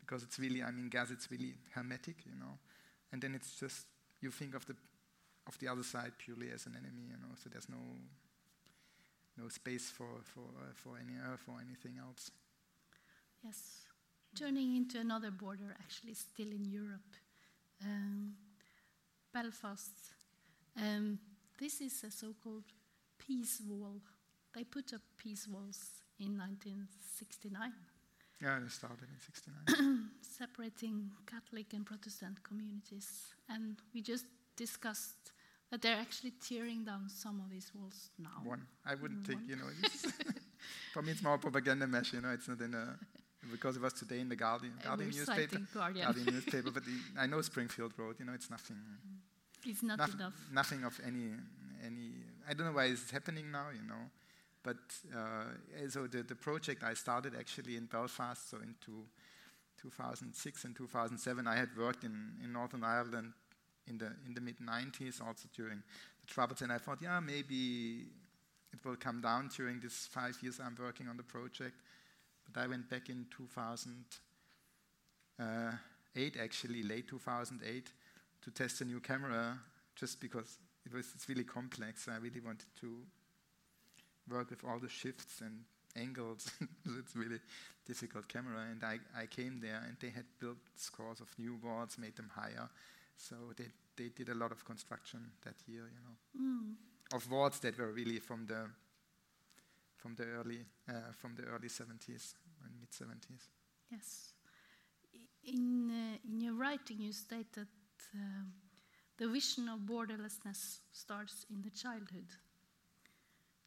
because 0.00 0.22
it's 0.22 0.38
really, 0.38 0.62
I 0.62 0.70
mean, 0.70 0.88
Gaza, 0.88 1.12
it's 1.14 1.30
really 1.30 1.54
hermetic, 1.74 2.16
you 2.24 2.38
know, 2.38 2.58
and 3.12 3.20
then 3.20 3.34
it's 3.34 3.58
just 3.58 3.86
you 4.20 4.30
think 4.30 4.54
of 4.54 4.66
the 4.66 4.74
of 5.48 5.58
the 5.58 5.68
other 5.68 5.82
side 5.82 6.12
purely 6.18 6.50
as 6.52 6.66
an 6.66 6.76
enemy, 6.76 7.08
you 7.08 7.16
know. 7.16 7.34
So 7.42 7.50
there's 7.50 7.68
no 7.68 7.82
no 9.36 9.48
space 9.48 9.90
for 9.90 10.08
for 10.24 10.46
uh, 10.60 10.72
for 10.74 10.96
any 10.98 11.18
uh, 11.18 11.36
for 11.36 11.56
anything 11.60 11.98
else. 11.98 12.30
Yes 13.42 13.88
turning 14.34 14.76
into 14.76 14.98
another 14.98 15.30
border, 15.30 15.74
actually, 15.80 16.14
still 16.14 16.50
in 16.50 16.64
Europe. 16.64 17.16
Um, 17.84 18.34
Belfast. 19.32 19.92
Um, 20.76 21.18
this 21.58 21.80
is 21.80 22.04
a 22.04 22.10
so 22.10 22.34
called 22.42 22.64
peace 23.18 23.60
wall. 23.66 24.00
They 24.54 24.64
put 24.64 24.92
up 24.94 25.00
peace 25.16 25.46
walls 25.48 25.80
in 26.18 26.38
1969. 26.38 27.72
Yeah, 28.40 28.58
they 28.62 28.68
started 28.68 29.08
in 29.12 29.20
69. 29.20 30.10
separating 30.20 31.10
Catholic 31.26 31.72
and 31.72 31.84
Protestant 31.84 32.42
communities. 32.42 33.34
And 33.48 33.76
we 33.92 34.02
just 34.02 34.26
discussed 34.56 35.32
that 35.70 35.82
they're 35.82 35.96
actually 35.96 36.32
tearing 36.46 36.84
down 36.84 37.08
some 37.08 37.40
of 37.40 37.50
these 37.50 37.70
walls 37.74 38.10
now. 38.18 38.40
One. 38.42 38.62
I 38.86 38.94
wouldn't 38.94 39.22
mm, 39.22 39.26
think, 39.26 39.40
you 39.46 39.56
know, 39.56 39.68
for 40.92 41.02
me 41.02 41.12
it's 41.12 41.22
more 41.22 41.38
propaganda 41.38 41.86
mesh, 41.86 42.12
you 42.12 42.20
know, 42.20 42.30
it's 42.30 42.48
not 42.48 42.60
in 42.60 42.74
a 42.74 42.96
because 43.50 43.76
it 43.76 43.82
was 43.82 43.92
today 43.92 44.20
in 44.20 44.28
the 44.28 44.36
Guardian, 44.36 44.74
Guardian 44.82 45.10
newspaper. 45.10 45.58
Guardian. 45.72 46.04
Guardian 46.04 46.26
newspaper, 46.34 46.70
but 46.70 46.84
the, 46.84 46.92
I 47.18 47.26
know 47.26 47.40
Springfield 47.40 47.92
Road. 47.96 48.16
You 48.18 48.26
know, 48.26 48.32
it's 48.32 48.50
nothing. 48.50 48.76
It's 49.64 49.82
not 49.82 49.98
nothing, 49.98 50.20
enough. 50.20 50.34
Nothing 50.52 50.84
of 50.84 51.00
any 51.06 51.30
any. 51.84 52.10
I 52.48 52.54
don't 52.54 52.66
know 52.66 52.72
why 52.72 52.86
it's 52.86 53.10
happening 53.10 53.50
now. 53.50 53.66
You 53.72 53.88
know, 53.88 54.10
but 54.62 54.76
uh, 55.16 55.88
so 55.88 56.06
the 56.06 56.22
the 56.22 56.34
project 56.34 56.82
I 56.82 56.94
started 56.94 57.34
actually 57.38 57.76
in 57.76 57.86
Belfast, 57.86 58.50
so 58.50 58.58
into 58.58 59.06
2006 59.80 60.64
and 60.64 60.76
2007. 60.76 61.46
I 61.46 61.56
had 61.56 61.68
worked 61.76 62.04
in 62.04 62.32
in 62.42 62.52
Northern 62.52 62.84
Ireland 62.84 63.32
in 63.88 63.98
the 63.98 64.10
in 64.26 64.34
the 64.34 64.40
mid 64.40 64.58
90s, 64.58 65.24
also 65.24 65.48
during 65.54 65.82
the 66.20 66.26
troubles, 66.26 66.62
and 66.62 66.72
I 66.72 66.78
thought, 66.78 66.98
yeah, 67.02 67.20
maybe 67.20 68.06
it 68.72 68.84
will 68.84 68.96
come 68.96 69.20
down 69.20 69.50
during 69.54 69.80
these 69.80 70.08
five 70.10 70.36
years 70.42 70.58
I'm 70.60 70.76
working 70.78 71.08
on 71.08 71.16
the 71.16 71.22
project. 71.22 71.76
But 72.50 72.62
I 72.62 72.66
went 72.66 72.88
back 72.88 73.10
in 73.10 73.26
2008, 73.36 74.00
uh, 75.40 75.72
actually, 76.42 76.82
late 76.82 77.08
2008, 77.08 77.92
to 78.42 78.50
test 78.50 78.80
a 78.80 78.84
new 78.84 79.00
camera 79.00 79.58
just 79.96 80.20
because 80.20 80.58
it 80.86 80.94
was 80.94 81.12
it's 81.14 81.28
really 81.28 81.44
complex. 81.44 82.08
I 82.08 82.16
really 82.16 82.40
wanted 82.40 82.68
to 82.80 83.02
work 84.30 84.50
with 84.50 84.64
all 84.64 84.78
the 84.78 84.88
shifts 84.88 85.40
and 85.40 85.64
angles. 85.96 86.50
it's 86.98 87.16
really 87.16 87.40
difficult 87.86 88.28
camera. 88.28 88.66
And 88.70 88.84
I, 88.84 88.98
I 89.18 89.26
came 89.26 89.60
there 89.60 89.82
and 89.86 89.96
they 90.00 90.10
had 90.10 90.24
built 90.40 90.58
scores 90.76 91.20
of 91.20 91.28
new 91.38 91.58
walls, 91.62 91.96
made 91.98 92.16
them 92.16 92.30
higher. 92.34 92.68
So 93.18 93.34
they, 93.56 93.66
they 93.96 94.10
did 94.10 94.28
a 94.28 94.34
lot 94.34 94.52
of 94.52 94.64
construction 94.64 95.20
that 95.44 95.56
year, 95.66 95.90
you 95.92 96.00
know, 96.06 96.16
mm. 96.40 97.16
of 97.16 97.30
walls 97.30 97.58
that 97.60 97.76
were 97.76 97.92
really 97.92 98.20
from 98.20 98.46
the 98.46 98.70
from 99.96 100.14
the 100.14 100.24
early 100.24 100.64
uh, 100.88 101.12
from 101.12 101.34
the 101.34 101.42
early 101.42 101.68
70s 101.68 102.34
and 102.64 102.72
mid 102.80 102.90
70s. 102.90 103.48
Yes. 103.90 104.32
In 105.44 105.90
uh, 105.90 106.30
in 106.30 106.40
your 106.40 106.54
writing, 106.54 107.00
you 107.00 107.12
state 107.12 107.52
that 107.54 107.66
um, 108.14 108.52
the 109.18 109.28
vision 109.28 109.68
of 109.68 109.80
borderlessness 109.80 110.78
starts 110.92 111.44
in 111.50 111.60
the 111.62 111.70
childhood. 111.70 112.30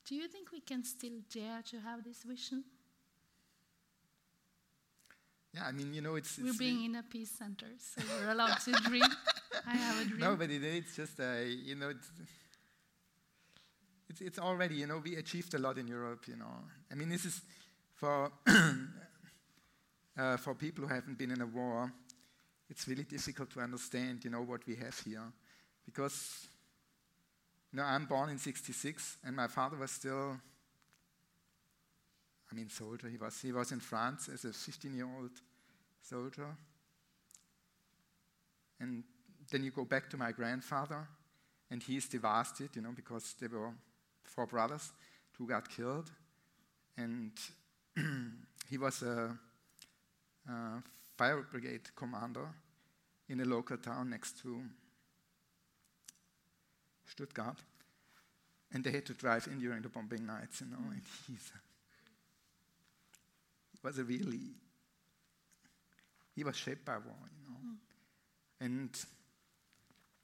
Do 0.05 0.15
you 0.15 0.29
think 0.29 0.51
we 0.53 0.61
can 0.61 0.85
still 0.85 1.19
dare 1.29 1.61
to 1.71 1.79
have 1.81 2.05
this 2.05 2.23
vision? 2.23 2.63
Yeah, 5.53 5.65
I 5.65 5.71
mean, 5.71 5.93
you 5.93 6.01
know, 6.01 6.15
it's. 6.15 6.37
We're 6.37 6.47
it's 6.47 6.57
being 6.57 6.85
in 6.85 6.95
a 6.95 7.03
peace 7.03 7.31
center, 7.31 7.67
so 7.77 8.01
we're 8.19 8.31
allowed 8.31 8.57
to 8.59 8.71
dream. 8.87 9.03
I 9.67 9.75
have 9.75 10.01
a 10.01 10.05
dream. 10.05 10.19
No, 10.19 10.35
but 10.35 10.49
it, 10.49 10.63
it's 10.63 10.95
just, 10.95 11.19
uh, 11.19 11.39
you 11.41 11.75
know, 11.75 11.89
it's, 11.89 12.09
it's, 14.09 14.21
it's 14.21 14.39
already, 14.39 14.75
you 14.75 14.87
know, 14.87 15.01
we 15.03 15.15
achieved 15.17 15.53
a 15.53 15.59
lot 15.59 15.77
in 15.77 15.87
Europe, 15.87 16.25
you 16.27 16.37
know. 16.37 16.51
I 16.89 16.95
mean, 16.95 17.09
this 17.09 17.25
is 17.25 17.41
for, 17.95 18.31
uh, 20.17 20.37
for 20.37 20.55
people 20.55 20.85
who 20.87 20.93
haven't 20.93 21.17
been 21.17 21.31
in 21.31 21.41
a 21.41 21.45
war, 21.45 21.91
it's 22.69 22.87
really 22.87 23.03
difficult 23.03 23.51
to 23.51 23.59
understand, 23.59 24.23
you 24.23 24.29
know, 24.29 24.41
what 24.41 24.65
we 24.65 24.75
have 24.75 24.97
here. 25.03 25.33
Because, 25.85 26.47
you 27.73 27.77
know, 27.77 27.83
I'm 27.83 28.05
born 28.05 28.29
in 28.29 28.37
66, 28.37 29.17
and 29.25 29.35
my 29.35 29.47
father 29.47 29.75
was 29.75 29.91
still, 29.91 30.37
I 32.51 32.55
mean, 32.55 32.69
soldier. 32.69 33.07
He 33.07 33.17
was, 33.17 33.39
he 33.41 33.51
was 33.51 33.71
in 33.71 33.79
France 33.79 34.29
as 34.29 34.43
a 34.43 34.49
15-year-old 34.49 35.31
soldier. 36.01 36.47
And 38.79 39.03
then 39.49 39.63
you 39.63 39.71
go 39.71 39.85
back 39.85 40.09
to 40.09 40.17
my 40.17 40.31
grandfather, 40.31 41.07
and 41.69 41.81
he's 41.81 42.07
devastated, 42.07 42.75
you 42.75 42.81
know, 42.81 42.91
because 42.93 43.35
there 43.39 43.49
were 43.49 43.71
four 44.23 44.47
brothers. 44.47 44.91
Two 45.37 45.47
got 45.47 45.69
killed. 45.69 46.11
And 46.97 47.31
he 48.69 48.77
was 48.77 49.01
a, 49.03 49.37
a, 50.49 50.83
fire 51.17 51.45
brigade 51.49 51.95
commander 51.95 52.47
in 53.29 53.39
a 53.41 53.45
local 53.45 53.77
town 53.77 54.09
next 54.09 54.41
to 54.41 54.61
Stuttgart. 57.05 57.59
And 58.73 58.83
they 58.83 58.91
had 58.91 59.05
to 59.05 59.13
drive 59.13 59.47
in 59.47 59.59
during 59.59 59.81
the 59.81 59.89
bombing 59.89 60.25
nights, 60.25 60.61
you 60.61 60.67
know. 60.67 60.77
And 60.91 61.01
he's, 61.27 61.51
he 61.53 61.70
was 63.83 63.97
a 63.97 64.03
really, 64.03 64.55
he 66.35 66.43
was 66.43 66.55
shaped 66.55 66.85
by 66.85 66.93
war, 66.93 67.17
you 67.37 67.49
know. 67.49 67.59
Mm. 67.59 68.65
And 68.65 69.05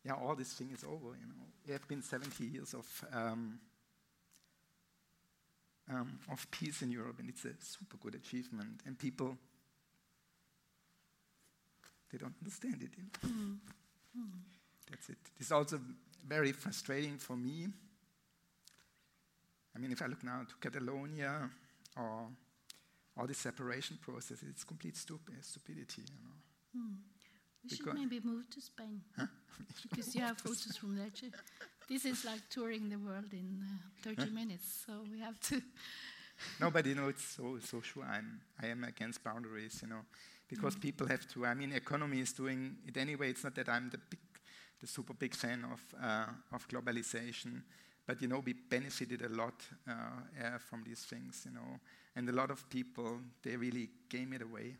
yeah, 0.05 0.13
all 0.13 0.35
this 0.35 0.53
thing 0.53 0.69
is 0.73 0.83
over, 0.83 1.15
you 1.19 1.27
know. 1.27 1.43
It 1.67 1.73
have 1.73 1.87
been 1.87 2.01
70 2.01 2.45
years 2.45 2.73
of 2.73 3.05
um, 3.11 3.59
um, 5.89 6.19
of 6.31 6.49
peace 6.51 6.81
in 6.81 6.91
Europe, 6.91 7.15
and 7.19 7.29
it's 7.29 7.45
a 7.45 7.53
super 7.59 7.97
good 7.97 8.15
achievement. 8.15 8.81
And 8.85 8.97
people, 8.97 9.37
they 12.11 12.17
don't 12.17 12.35
understand 12.41 12.81
it. 12.81 12.89
You 12.97 13.03
know? 13.03 13.35
mm. 13.35 13.57
Mm. 14.17 14.39
That's 14.89 15.09
it. 15.09 15.17
It's 15.39 15.51
also 15.51 15.79
very 16.25 16.51
frustrating 16.51 17.17
for 17.17 17.35
me. 17.35 17.67
I 19.75 19.79
mean, 19.79 19.91
if 19.91 20.01
I 20.01 20.07
look 20.07 20.23
now 20.23 20.41
to 20.47 20.55
Catalonia 20.59 21.49
or 21.95 22.27
all 23.17 23.27
the 23.27 23.33
separation 23.33 23.97
process, 24.01 24.43
it's 24.47 24.63
complete 24.63 24.95
stup- 24.95 25.31
stupidity, 25.41 26.03
you 26.03 26.19
know. 26.23 26.83
Mm. 26.83 26.95
We 27.63 27.75
should 27.75 27.93
maybe 27.93 28.19
move 28.23 28.49
to 28.51 28.61
Spain. 28.61 29.01
Huh? 29.17 29.25
because 29.89 30.15
you 30.15 30.21
have 30.21 30.37
photos 30.37 30.77
from 30.77 30.95
there. 30.95 31.07
This 31.89 32.05
is 32.05 32.25
like 32.25 32.41
touring 32.49 32.89
the 32.89 32.97
world 32.97 33.31
in 33.31 33.63
uh, 33.63 34.09
30 34.09 34.21
huh? 34.21 34.27
minutes, 34.33 34.83
so 34.85 34.93
we 35.11 35.19
have 35.19 35.39
to. 35.41 35.61
no, 36.61 36.69
but 36.69 36.85
you 36.85 36.95
know, 36.95 37.07
it's 37.09 37.23
so, 37.23 37.57
so 37.63 37.81
sure. 37.81 38.03
I'm, 38.03 38.41
I 38.61 38.67
am 38.67 38.83
against 38.83 39.23
boundaries, 39.23 39.79
you 39.81 39.89
know, 39.89 40.01
because 40.47 40.75
mm. 40.75 40.81
people 40.81 41.07
have 41.07 41.27
to. 41.33 41.45
I 41.45 41.53
mean, 41.53 41.73
economy 41.73 42.19
is 42.19 42.33
doing 42.33 42.77
it 42.85 42.97
anyway. 42.97 43.29
It's 43.29 43.43
not 43.43 43.55
that 43.55 43.69
I'm 43.69 43.89
the 43.89 43.97
big, 43.97 44.19
the 44.79 44.87
super 44.87 45.13
big 45.13 45.33
fan 45.33 45.65
of 45.71 45.81
uh, 46.01 46.27
of 46.53 46.67
globalization, 46.67 47.61
but 48.07 48.21
you 48.21 48.27
know, 48.27 48.39
we 48.39 48.53
benefited 48.53 49.21
a 49.21 49.29
lot 49.29 49.53
uh, 49.87 49.91
uh, 49.91 50.57
from 50.57 50.83
these 50.83 51.01
things, 51.01 51.43
you 51.45 51.51
know, 51.51 51.79
and 52.15 52.27
a 52.29 52.31
lot 52.31 52.49
of 52.49 52.67
people 52.69 53.19
they 53.43 53.55
really 53.55 53.89
gave 54.09 54.33
it 54.33 54.41
away 54.41 54.75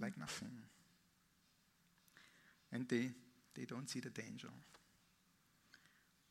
like 0.00 0.18
nothing 0.18 0.50
and 2.74 2.88
they, 2.88 3.08
they 3.54 3.64
don't 3.64 3.88
see 3.88 4.00
the 4.00 4.10
danger. 4.10 4.48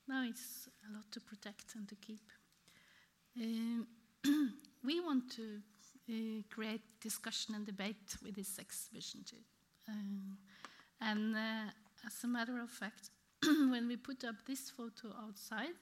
No, 0.08 0.24
it's 0.28 0.68
a 0.90 0.94
lot 0.94 1.10
to 1.12 1.22
protect 1.22 1.76
and 1.76 1.88
to 1.88 1.96
keep. 1.96 2.30
Um, 3.42 3.88
we 4.84 5.00
want 5.00 5.32
to 5.32 5.62
uh, 6.10 6.44
create 6.54 6.82
discussion 7.02 7.56
and 7.56 7.66
debate 7.66 8.18
with 8.22 8.36
this 8.36 8.60
exhibition 8.60 9.22
too. 9.26 9.38
Um, 9.88 10.38
and 11.00 11.36
uh, 11.36 11.72
as 12.06 12.24
a 12.26 12.28
matter 12.28 12.62
of 12.62 12.70
fact, 12.70 13.10
when 13.44 13.88
we 13.88 13.96
put 13.96 14.26
up 14.26 14.36
this 14.46 14.70
photo 14.70 15.16
outside, 15.26 15.76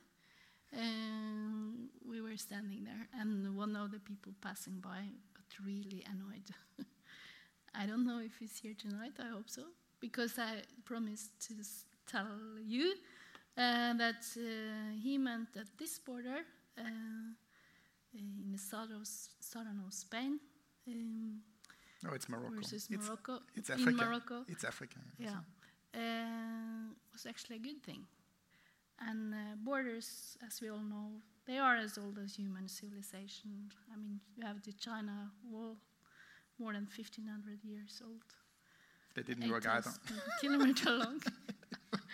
um, 0.77 1.89
we 2.07 2.21
were 2.21 2.37
standing 2.37 2.83
there, 2.83 3.07
and 3.19 3.55
one 3.55 3.75
of 3.75 3.91
the 3.91 3.99
people 3.99 4.33
passing 4.41 4.79
by 4.79 5.01
got 5.33 5.65
really 5.65 6.03
annoyed. 6.09 6.49
I 7.75 7.85
don't 7.85 8.05
know 8.05 8.19
if 8.19 8.37
he's 8.39 8.57
here 8.57 8.73
tonight, 8.77 9.13
I 9.19 9.29
hope 9.29 9.49
so, 9.49 9.63
because 9.99 10.37
I 10.37 10.61
promised 10.85 11.31
to 11.47 11.53
s- 11.59 11.85
tell 12.05 12.27
you 12.65 12.93
uh, 13.57 13.93
that 13.93 14.25
uh, 14.37 14.91
he 15.01 15.17
meant 15.17 15.53
that 15.53 15.67
this 15.77 15.99
border 15.99 16.39
uh, 16.77 16.83
in 18.13 18.51
the 18.51 18.57
south 18.57 18.89
of, 18.91 19.07
southern 19.39 19.81
of 19.87 19.93
Spain 19.93 20.39
um, 20.87 21.41
No, 22.03 22.11
it's 22.13 22.27
Morocco. 22.27 22.55
versus 22.55 22.87
It's, 22.89 23.07
Morocco, 23.07 23.39
it's 23.55 23.69
in 23.69 23.75
Africa. 23.75 24.05
Morocco, 24.05 24.43
it's 24.49 24.63
Africa. 24.65 24.99
yeah, 25.17 25.39
uh, 25.95 26.91
was 27.13 27.25
actually 27.25 27.57
a 27.57 27.59
good 27.59 27.81
thing. 27.83 28.03
And 29.07 29.33
uh, 29.33 29.37
borders, 29.63 30.37
as 30.45 30.61
we 30.61 30.69
all 30.69 30.83
know, 30.83 31.09
they 31.47 31.57
are 31.57 31.75
as 31.75 31.97
old 31.97 32.19
as 32.23 32.35
human 32.35 32.67
civilization. 32.67 33.71
I 33.91 33.97
mean, 33.97 34.19
you 34.37 34.45
have 34.45 34.61
the 34.63 34.73
China 34.73 35.31
Wall, 35.49 35.75
more 36.59 36.73
than 36.73 36.83
1500 36.83 37.63
years 37.63 38.01
old. 38.05 38.21
They 39.15 39.23
didn't 39.23 39.49
work 39.49 39.67
either. 39.67 39.89
kilometer 40.39 40.91
long. 40.91 41.21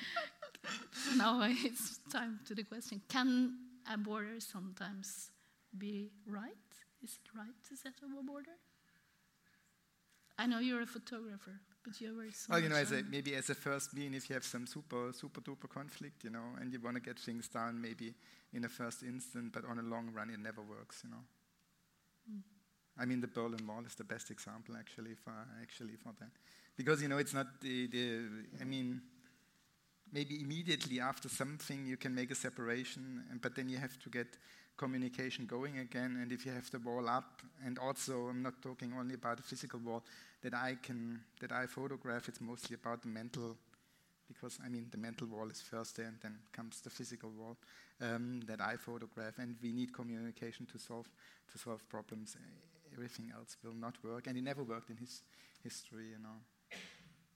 now 1.18 1.42
it's 1.44 2.00
time 2.10 2.40
to 2.46 2.56
the 2.56 2.64
question: 2.64 3.02
Can 3.08 3.58
a 3.92 3.98
border 3.98 4.40
sometimes 4.40 5.32
be 5.78 6.10
right? 6.26 6.56
Is 7.04 7.20
it 7.24 7.38
right 7.38 7.54
to 7.70 7.76
set 7.76 7.94
up 8.04 8.10
a 8.20 8.24
border? 8.24 8.58
I 10.40 10.46
know 10.48 10.60
you're 10.60 10.82
a 10.82 10.88
photographer, 10.88 11.60
but 11.88 12.02
you 12.02 12.16
were 12.16 12.32
so 12.32 12.48
Well, 12.50 12.60
you 12.60 12.70
know, 12.70 12.76
as 12.76 12.92
a, 12.92 13.04
maybe 13.04 13.36
as 13.36 13.50
a 13.50 13.56
first 13.56 13.94
mean, 13.94 14.14
if 14.14 14.30
you 14.30 14.34
have 14.34 14.44
some 14.44 14.68
super, 14.68 15.14
super 15.14 15.42
duper 15.42 15.70
conflict, 15.70 16.24
you 16.24 16.30
know, 16.30 16.56
and 16.60 16.72
you 16.74 16.80
want 16.82 16.96
to 16.96 17.02
get 17.02 17.18
things 17.18 17.48
done, 17.48 17.82
maybe 17.82 18.14
in 18.54 18.66
a 18.66 18.70
first 18.70 19.04
instant, 19.04 19.54
but 19.54 19.64
on 19.66 19.80
a 19.80 19.82
long 19.82 20.12
run, 20.14 20.30
it 20.30 20.40
never 20.40 20.62
works, 20.62 21.02
you 21.04 21.12
know. 21.12 21.24
Mm. 22.30 22.42
I 23.00 23.06
mean, 23.06 23.22
the 23.22 23.28
Berlin 23.28 23.66
Wall 23.66 23.86
is 23.86 23.96
the 23.96 24.04
best 24.04 24.32
example, 24.32 24.76
actually, 24.78 25.16
for 25.16 25.34
actually 25.62 25.96
for 25.96 26.14
that, 26.20 26.32
because 26.76 27.02
you 27.02 27.08
know, 27.08 27.18
it's 27.18 27.34
not 27.34 27.62
the, 27.62 27.88
the 27.88 28.26
I 28.60 28.66
mean, 28.66 29.02
maybe 30.12 30.42
immediately 30.42 31.00
after 31.00 31.30
something 31.30 31.86
you 31.86 31.98
can 31.98 32.14
make 32.14 32.32
a 32.32 32.36
separation, 32.36 33.24
and, 33.32 33.42
but 33.42 33.56
then 33.56 33.70
you 33.70 33.78
have 33.78 33.98
to 34.00 34.10
get 34.10 34.28
communication 34.78 35.46
going 35.46 35.80
again. 35.80 36.20
And 36.22 36.32
if 36.32 36.46
you 36.46 36.52
have 36.52 36.70
the 36.72 36.80
wall 36.80 37.10
up, 37.10 37.42
and 37.66 37.78
also 37.80 38.28
I'm 38.30 38.42
not 38.42 38.62
talking 38.62 38.94
only 38.98 39.16
about 39.16 39.38
the 39.38 39.44
physical 39.44 39.80
wall 39.80 40.04
that 40.42 40.54
I 40.54 40.78
can 40.82 41.22
that 41.40 41.52
I 41.52 41.66
photograph. 41.66 42.30
It's 42.30 42.42
mostly 42.42 42.76
about 42.76 43.02
the 43.02 43.08
mental, 43.10 43.58
because 44.28 44.60
I 44.64 44.70
mean 44.70 44.88
the 44.92 44.98
mental 44.98 45.28
wall 45.28 45.50
is 45.50 45.62
first 45.62 45.98
there, 45.98 46.08
and 46.08 46.18
then 46.22 46.38
comes 46.52 46.82
the 46.82 46.90
physical 46.90 47.32
wall 47.32 47.58
um, 48.02 48.42
that 48.48 48.62
I 48.62 48.78
photograph. 48.78 49.40
And 49.40 49.56
we 49.62 49.72
need 49.72 49.94
communication 49.94 50.66
to 50.68 50.80
solve 50.80 51.10
to 51.52 51.58
solve 51.58 51.88
problems. 51.90 52.38
Everything 52.94 53.32
else 53.36 53.58
will 53.64 53.76
not 53.76 53.96
work, 54.04 54.28
and 54.28 54.38
it 54.38 54.44
never 54.44 54.64
worked 54.64 54.90
in 54.90 54.98
his 54.98 55.22
history, 55.64 56.10
you 56.10 56.20
know. 56.22 56.40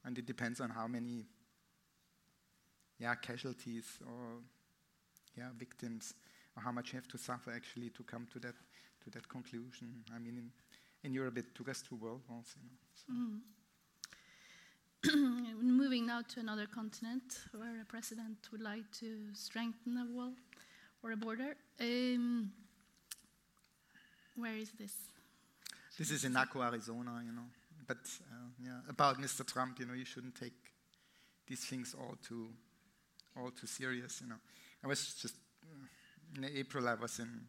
And 0.04 0.18
it 0.18 0.26
depends 0.26 0.60
on 0.62 0.70
how 0.70 0.88
many 0.88 1.26
yeah, 3.00 3.16
casualties 3.16 3.98
or 4.06 4.40
yeah, 5.36 5.50
victims, 5.58 6.14
or 6.56 6.64
how 6.64 6.72
much 6.72 6.94
you 6.94 6.98
have 6.98 7.08
to 7.08 7.18
suffer 7.18 7.52
actually 7.52 7.90
to 7.90 8.04
come 8.04 8.28
to 8.32 8.40
that 8.40 8.56
to 9.04 9.10
that 9.10 9.28
conclusion. 9.28 10.04
I 10.16 10.20
mean, 10.20 10.38
in, 10.38 10.52
in 11.04 11.14
Europe, 11.14 11.38
it 11.38 11.56
took 11.56 11.70
us 11.70 11.82
two 11.82 11.96
world 11.96 12.22
wars, 12.30 12.56
you 12.56 12.64
know. 12.70 12.78
So. 12.94 13.14
Mm. 13.14 13.42
Moving 15.62 16.06
now 16.06 16.22
to 16.22 16.40
another 16.40 16.68
continent 16.68 17.40
where 17.54 17.82
a 17.82 17.86
president 17.86 18.38
would 18.52 18.62
like 18.62 18.92
to 19.00 19.34
strengthen 19.34 19.98
a 19.98 20.06
wall 20.06 20.34
or 21.02 21.12
a 21.12 21.18
border. 21.18 21.56
Um, 21.80 22.52
where 24.36 24.56
is 24.56 24.72
this? 24.78 24.94
This 25.98 26.12
is 26.12 26.24
in 26.24 26.34
Naco, 26.34 26.62
Arizona, 26.62 27.22
you 27.26 27.32
know. 27.32 27.48
But 27.88 27.98
uh, 28.32 28.50
yeah, 28.64 28.80
about 28.88 29.20
Mr. 29.20 29.46
Trump, 29.46 29.80
you 29.80 29.86
know, 29.86 29.94
you 29.94 30.06
shouldn't 30.06 30.36
take 30.36 30.54
these 31.48 31.66
things 31.66 31.96
all 32.00 32.16
too, 32.26 32.50
all 33.36 33.52
too 33.52 33.68
serious, 33.68 34.22
you 34.22 34.28
know. 34.28 34.40
I 34.84 34.88
was 34.88 35.16
just 35.16 35.36
uh, 35.64 35.86
in 36.38 36.46
April. 36.46 36.88
I 36.88 36.96
was 36.96 37.20
in 37.20 37.48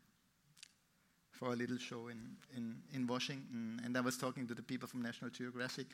for 1.31 1.53
a 1.53 1.57
little 1.57 1.79
show 1.79 2.09
in, 2.09 2.37
in, 2.57 2.77
in 2.95 3.07
Washington, 3.07 3.81
and 3.85 3.97
I 3.97 4.01
was 4.01 4.17
talking 4.17 4.47
to 4.47 4.55
the 4.55 4.63
people 4.63 4.87
from 4.87 5.03
National 5.03 5.31
Geographic, 5.31 5.87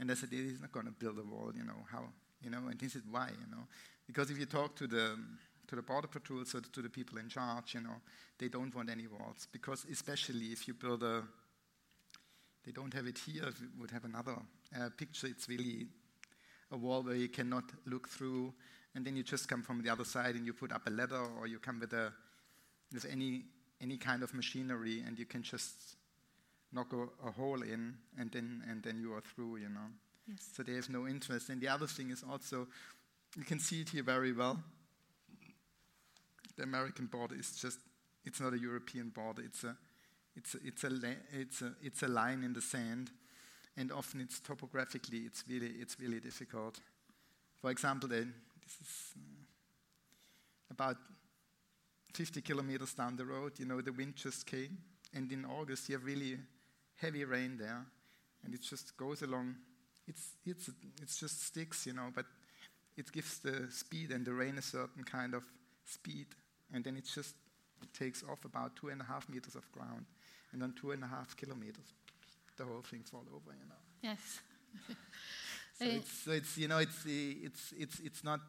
and 0.00 0.10
I 0.10 0.14
said, 0.14 0.30
"He's 0.30 0.60
not 0.60 0.72
going 0.72 0.86
to 0.86 0.92
build 0.92 1.18
a 1.18 1.22
wall, 1.22 1.52
you 1.54 1.64
know 1.64 1.84
how, 1.90 2.04
you 2.42 2.50
know." 2.50 2.66
And 2.68 2.80
he 2.80 2.88
said, 2.88 3.02
"Why, 3.10 3.28
you 3.28 3.50
know? 3.50 3.64
Because 4.06 4.30
if 4.30 4.38
you 4.38 4.46
talk 4.46 4.74
to 4.76 4.86
the 4.86 5.16
to 5.68 5.76
the 5.76 5.82
border 5.82 6.08
patrol, 6.08 6.44
so 6.44 6.60
to 6.60 6.82
the 6.82 6.88
people 6.88 7.18
in 7.18 7.28
charge, 7.28 7.74
you 7.74 7.80
know, 7.80 7.96
they 8.38 8.48
don't 8.48 8.74
want 8.74 8.88
any 8.88 9.06
walls 9.06 9.48
because, 9.50 9.84
especially 9.90 10.46
if 10.46 10.68
you 10.68 10.74
build 10.74 11.02
a 11.02 11.22
they 12.64 12.72
don't 12.72 12.92
have 12.94 13.06
it 13.06 13.18
here. 13.18 13.44
If 13.46 13.60
we 13.60 13.68
would 13.80 13.92
have 13.92 14.04
another 14.04 14.34
uh, 14.76 14.88
picture, 14.96 15.28
it's 15.28 15.48
really 15.48 15.86
a 16.72 16.76
wall 16.76 17.04
where 17.04 17.14
you 17.14 17.28
cannot 17.28 17.64
look 17.86 18.08
through, 18.08 18.52
and 18.94 19.06
then 19.06 19.16
you 19.16 19.22
just 19.22 19.48
come 19.48 19.62
from 19.62 19.82
the 19.82 19.88
other 19.88 20.04
side 20.04 20.34
and 20.34 20.44
you 20.44 20.52
put 20.52 20.72
up 20.72 20.82
a 20.86 20.90
ladder, 20.90 21.22
or 21.38 21.46
you 21.46 21.60
come 21.60 21.78
with 21.78 21.92
a 21.92 22.12
with 22.92 23.04
any 23.04 23.44
any 23.80 23.96
kind 23.96 24.22
of 24.22 24.32
machinery, 24.34 25.02
and 25.06 25.18
you 25.18 25.26
can 25.26 25.42
just 25.42 25.96
knock 26.72 26.92
a, 26.92 27.28
a 27.28 27.30
hole 27.30 27.62
in, 27.62 27.94
and 28.18 28.30
then 28.30 28.62
and 28.70 28.82
then 28.82 29.00
you 29.00 29.14
are 29.14 29.22
through. 29.22 29.56
You 29.56 29.68
know. 29.68 29.90
Yes. 30.28 30.48
So 30.56 30.62
there 30.64 30.76
is 30.76 30.88
no 30.88 31.06
interest. 31.06 31.50
And 31.50 31.60
the 31.60 31.68
other 31.68 31.86
thing 31.86 32.10
is 32.10 32.24
also, 32.28 32.66
you 33.36 33.44
can 33.44 33.60
see 33.60 33.82
it 33.82 33.90
here 33.90 34.02
very 34.02 34.32
well. 34.32 34.58
The 36.56 36.64
American 36.64 37.06
border 37.06 37.36
is 37.36 37.56
just, 37.56 37.78
it's 38.24 38.40
not 38.40 38.52
a 38.52 38.58
European 38.58 39.10
border. 39.10 39.42
It's 39.42 39.62
a, 39.62 39.76
it's 40.34 40.54
a, 40.54 40.58
it's 40.64 40.82
a, 40.82 40.90
la- 40.90 41.22
it's 41.32 41.62
a, 41.62 41.74
it's 41.80 42.02
a 42.02 42.08
line 42.08 42.42
in 42.42 42.54
the 42.54 42.60
sand. 42.60 43.10
And 43.76 43.92
often 43.92 44.20
it's 44.20 44.40
topographically, 44.40 45.18
it's 45.18 45.44
really, 45.48 45.74
it's 45.78 46.00
really 46.00 46.18
difficult. 46.18 46.80
For 47.60 47.70
example, 47.70 48.08
then, 48.08 48.34
this 48.64 48.72
is 48.80 49.14
uh, 49.16 50.72
about 50.72 50.96
50 52.16 52.40
kilometers 52.42 52.94
down 52.94 53.16
the 53.16 53.24
road, 53.24 53.52
you 53.58 53.66
know, 53.66 53.80
the 53.80 53.92
wind 53.92 54.16
just 54.16 54.46
came. 54.46 54.78
And 55.14 55.30
in 55.30 55.44
August, 55.44 55.88
you 55.88 55.96
have 55.96 56.04
really 56.04 56.38
heavy 56.96 57.24
rain 57.24 57.56
there. 57.58 57.84
And 58.44 58.54
it 58.54 58.62
just 58.62 58.96
goes 58.96 59.22
along 59.22 59.56
it's 60.06 60.34
it's 60.44 60.70
it's 61.02 61.18
just 61.18 61.44
sticks, 61.44 61.86
you 61.86 61.92
know, 61.92 62.10
but 62.14 62.26
it 62.96 63.10
gives 63.12 63.38
the 63.38 63.66
speed 63.70 64.12
and 64.12 64.24
the 64.24 64.32
rain 64.32 64.58
a 64.58 64.62
certain 64.62 65.04
kind 65.04 65.34
of 65.34 65.42
speed, 65.84 66.26
and 66.72 66.84
then 66.84 66.96
it 66.96 67.04
just 67.12 67.34
takes 67.92 68.22
off 68.30 68.44
about 68.44 68.76
two 68.76 68.88
and 68.88 69.00
a 69.00 69.04
half 69.04 69.28
meters 69.28 69.54
of 69.56 69.70
ground, 69.72 70.06
and 70.52 70.62
then 70.62 70.72
two 70.80 70.92
and 70.92 71.02
a 71.02 71.06
half 71.06 71.36
kilometers, 71.36 71.92
the 72.56 72.64
whole 72.64 72.82
thing 72.82 73.02
fall 73.02 73.24
over, 73.34 73.50
you 73.52 73.66
know. 73.68 73.82
Yes. 74.02 74.40
So 75.78 75.84
it's, 75.84 76.10
so 76.24 76.30
it's 76.30 76.56
you 76.56 76.68
know 76.68 76.78
it's 76.78 77.04
it's 77.04 77.74
it's 77.76 78.00
it's 78.00 78.24
not 78.24 78.40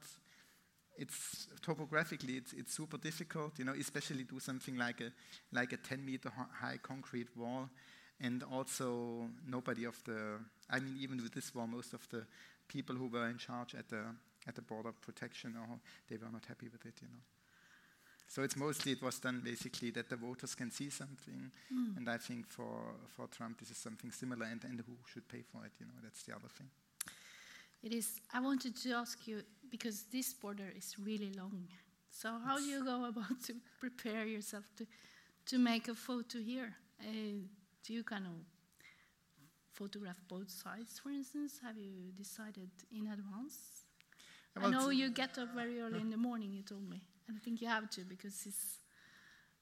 it's 0.97 1.47
topographically 1.61 2.37
it's 2.37 2.53
it's 2.53 2.73
super 2.73 2.97
difficult 2.97 3.59
you 3.59 3.65
know 3.65 3.73
especially 3.79 4.23
do 4.23 4.39
something 4.39 4.75
like 4.77 5.01
a 5.01 5.11
like 5.51 5.73
a 5.73 5.77
10 5.77 6.05
meter 6.05 6.31
high 6.61 6.77
concrete 6.81 7.27
wall 7.35 7.69
and 8.19 8.43
also 8.43 9.29
nobody 9.47 9.85
of 9.85 10.03
the 10.05 10.39
I 10.69 10.79
mean 10.79 10.97
even 10.99 11.17
with 11.21 11.33
this 11.33 11.53
wall 11.53 11.67
most 11.67 11.93
of 11.93 12.07
the 12.09 12.25
people 12.67 12.95
who 12.95 13.07
were 13.07 13.27
in 13.29 13.37
charge 13.37 13.75
at 13.75 13.89
the 13.89 14.03
at 14.47 14.55
the 14.55 14.61
border 14.61 14.91
protection 15.01 15.55
or 15.57 15.79
they 16.09 16.17
were 16.17 16.31
not 16.31 16.45
happy 16.45 16.67
with 16.71 16.85
it 16.85 16.95
you 17.01 17.07
know 17.07 17.21
so 18.29 18.43
it's 18.43 18.55
mostly 18.57 18.91
it 18.91 19.01
was 19.01 19.19
done 19.19 19.41
basically 19.43 19.91
that 19.91 20.09
the 20.09 20.15
voters 20.17 20.55
can 20.55 20.71
see 20.71 20.89
something 20.89 21.51
Mm. 21.71 21.97
and 21.97 22.09
I 22.09 22.17
think 22.17 22.47
for 22.49 22.95
for 23.15 23.27
Trump 23.27 23.59
this 23.59 23.69
is 23.71 23.77
something 23.77 24.11
similar 24.11 24.45
and 24.47 24.63
and 24.63 24.79
who 24.79 24.95
should 25.05 25.27
pay 25.27 25.43
for 25.51 25.65
it 25.65 25.71
you 25.79 25.85
know 25.85 25.99
that's 26.01 26.23
the 26.23 26.33
other 26.35 26.49
thing 26.57 26.69
It 27.83 27.93
is. 27.93 28.21
I 28.33 28.39
wanted 28.41 28.75
to 28.83 28.89
ask 28.93 29.27
you 29.27 29.43
because 29.69 30.05
this 30.11 30.33
border 30.33 30.71
is 30.75 30.95
really 30.99 31.31
long. 31.33 31.67
So 32.09 32.29
how 32.45 32.57
do 32.57 32.63
you 32.63 32.83
go 32.83 33.05
about 33.05 33.41
to 33.45 33.53
prepare 33.79 34.25
yourself 34.25 34.65
to 34.77 34.87
to 35.45 35.57
make 35.57 35.87
a 35.87 35.93
photo 35.95 36.39
here? 36.39 36.75
Uh, 36.99 37.45
do 37.83 37.93
you 37.93 38.03
kind 38.03 38.25
of 38.25 38.33
photograph 39.73 40.17
both 40.27 40.49
sides, 40.49 40.99
for 40.99 41.09
instance? 41.09 41.59
Have 41.63 41.77
you 41.77 42.11
decided 42.17 42.69
in 42.91 43.07
advance? 43.07 43.85
I 44.61 44.69
know 44.69 44.89
you 44.89 45.09
get 45.11 45.37
up 45.37 45.53
very 45.53 45.79
early 45.79 45.99
in 45.99 46.09
the 46.09 46.17
morning. 46.17 46.51
You 46.51 46.63
told 46.63 46.89
me, 46.89 47.01
and 47.27 47.37
I 47.37 47.39
think 47.39 47.61
you 47.61 47.67
have 47.67 47.89
to 47.91 48.01
because 48.01 48.45
it's 48.45 48.79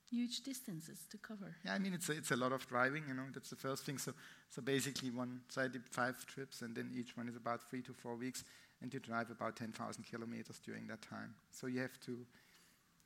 huge 0.09 0.41
distances 0.41 0.99
to 1.09 1.17
cover. 1.17 1.55
Yeah, 1.65 1.73
I 1.73 1.79
mean 1.79 1.93
it's 1.93 2.09
a, 2.09 2.13
it's 2.13 2.31
a 2.31 2.35
lot 2.35 2.53
of 2.53 2.65
driving, 2.67 3.03
you 3.07 3.13
know. 3.13 3.25
That's 3.33 3.49
the 3.49 3.55
first 3.55 3.85
thing. 3.85 3.97
So 3.97 4.13
so 4.49 4.61
basically 4.61 5.11
one 5.11 5.41
so 5.49 5.61
I 5.61 5.67
did 5.67 5.83
five 5.89 6.25
trips, 6.25 6.61
and 6.61 6.75
then 6.75 6.91
each 6.95 7.17
one 7.17 7.27
is 7.27 7.35
about 7.35 7.69
three 7.69 7.81
to 7.83 7.93
four 7.93 8.15
weeks, 8.15 8.43
and 8.85 8.93
you 8.93 8.99
drive 8.99 9.31
about 9.31 9.55
ten 9.55 9.71
thousand 9.71 10.03
kilometers 10.03 10.59
during 10.63 10.85
that 10.85 11.01
time. 11.01 11.33
So 11.51 11.65
you 11.65 11.81
have 11.81 11.99
to 12.05 12.19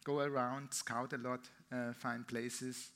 go 0.03 0.19
around, 0.19 0.73
scout 0.73 1.13
a 1.13 1.17
lot, 1.17 1.39
uh, 1.71 1.93
find 1.93 2.27
places 2.27 2.91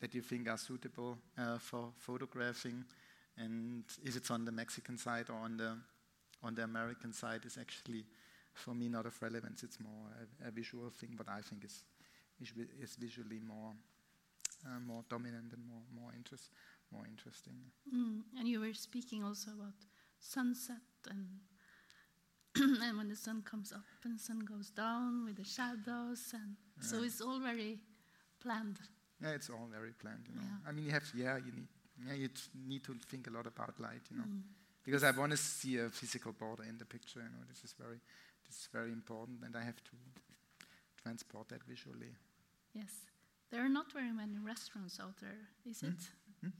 that 0.00 0.14
you 0.14 0.22
think 0.22 0.48
are 0.48 0.56
suitable 0.56 1.18
uh, 1.36 1.58
for 1.58 1.90
photographing, 1.98 2.84
and 3.36 3.82
if 4.04 4.16
it's 4.16 4.30
on 4.30 4.44
the 4.44 4.52
Mexican 4.52 4.96
side 4.96 5.26
or 5.28 5.34
on 5.34 5.56
the 5.56 5.76
on 6.44 6.54
the 6.54 6.62
American 6.62 7.12
side, 7.12 7.44
is 7.44 7.58
actually 7.58 8.04
for 8.54 8.74
me 8.74 8.88
not 8.88 9.04
of 9.06 9.20
relevance. 9.20 9.64
It's 9.64 9.80
more 9.80 10.06
a, 10.22 10.48
a 10.48 10.50
visual 10.52 10.90
thing, 10.90 11.16
but 11.18 11.28
I 11.28 11.40
think 11.40 11.64
is 11.64 11.82
is 12.80 12.94
visually 12.94 13.40
more 13.40 13.72
uh, 14.66 14.78
more 14.86 15.02
dominant 15.08 15.52
and 15.52 15.66
more 15.66 15.82
more 16.00 16.12
interest 16.16 16.50
more 16.92 17.06
interesting. 17.06 17.56
Mm. 17.92 18.22
And 18.38 18.48
you 18.48 18.60
were 18.60 18.74
speaking 18.74 19.24
also 19.24 19.50
about 19.50 19.74
sunset 20.20 20.86
and 21.10 21.26
and 22.82 22.96
when 22.98 23.08
the 23.08 23.16
sun 23.16 23.42
comes 23.42 23.72
up 23.72 23.84
and 24.04 24.18
the 24.18 24.22
sun 24.22 24.40
goes 24.40 24.70
down 24.70 25.24
with 25.24 25.36
the 25.36 25.44
shadows 25.44 26.32
and 26.32 26.56
yeah. 26.76 26.86
so 26.88 27.02
it's 27.02 27.20
all 27.20 27.40
very 27.40 27.78
planned. 28.40 28.78
Yeah, 29.22 29.30
it's 29.30 29.50
all 29.50 29.68
very 29.70 29.92
planned. 29.92 30.26
You 30.28 30.36
know, 30.36 30.46
yeah. 30.46 30.68
I 30.68 30.72
mean, 30.72 30.84
you 30.86 30.92
have 30.92 31.04
yeah, 31.14 31.36
you 31.36 31.52
need 31.52 31.68
yeah, 32.06 32.14
you 32.14 32.28
need 32.66 32.84
to 32.84 32.94
think 33.10 33.26
a 33.26 33.30
lot 33.30 33.46
about 33.46 33.78
light. 33.80 34.02
You 34.10 34.18
know, 34.18 34.24
mm. 34.24 34.42
because 34.84 35.02
I 35.02 35.10
want 35.10 35.32
to 35.32 35.36
see 35.36 35.78
a 35.78 35.88
physical 35.90 36.32
border 36.32 36.64
in 36.68 36.78
the 36.78 36.84
picture. 36.84 37.20
You 37.20 37.26
know, 37.26 37.44
this 37.48 37.64
is 37.64 37.74
very 37.78 38.00
this 38.46 38.56
is 38.60 38.68
very 38.72 38.92
important, 38.92 39.38
and 39.44 39.56
I 39.56 39.64
have 39.64 39.82
to 39.84 39.96
transport 41.02 41.48
that 41.48 41.64
visually. 41.64 42.14
Yes, 42.74 42.92
there 43.50 43.64
are 43.64 43.68
not 43.68 43.92
very 43.92 44.12
many 44.12 44.38
restaurants 44.38 45.00
out 45.00 45.16
there, 45.20 45.48
is 45.68 45.82
mm. 45.82 45.88
it? 45.88 46.02
Mm? 46.44 46.52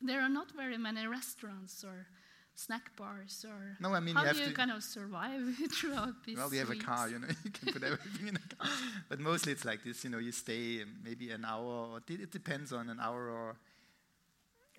There 0.00 0.20
are 0.20 0.28
not 0.28 0.52
very 0.52 0.76
many 0.76 1.06
restaurants 1.06 1.82
or 1.84 2.06
snack 2.54 2.96
bars 2.96 3.44
or 3.48 3.76
no, 3.80 3.94
I 3.94 4.00
mean, 4.00 4.14
how 4.14 4.24
you 4.24 4.32
do 4.32 4.44
you 4.44 4.52
kind 4.52 4.70
of 4.70 4.82
survive 4.82 5.42
throughout 5.72 6.24
this? 6.24 6.36
Well, 6.36 6.50
we 6.50 6.58
have 6.58 6.70
a 6.70 6.76
car, 6.76 7.08
you 7.08 7.18
know, 7.18 7.28
you 7.44 7.50
can 7.50 7.72
put 7.72 7.82
everything 7.92 8.28
in 8.28 8.36
a 8.36 8.54
car. 8.54 8.70
But 9.08 9.20
mostly 9.20 9.52
it's 9.52 9.64
like 9.64 9.84
this, 9.84 10.04
you 10.04 10.10
know, 10.10 10.18
you 10.18 10.32
stay 10.32 10.84
maybe 11.02 11.30
an 11.30 11.44
hour, 11.44 11.64
or 11.64 12.00
it 12.08 12.30
depends 12.30 12.72
on 12.72 12.88
an 12.88 12.98
hour 13.00 13.28
or 13.28 13.56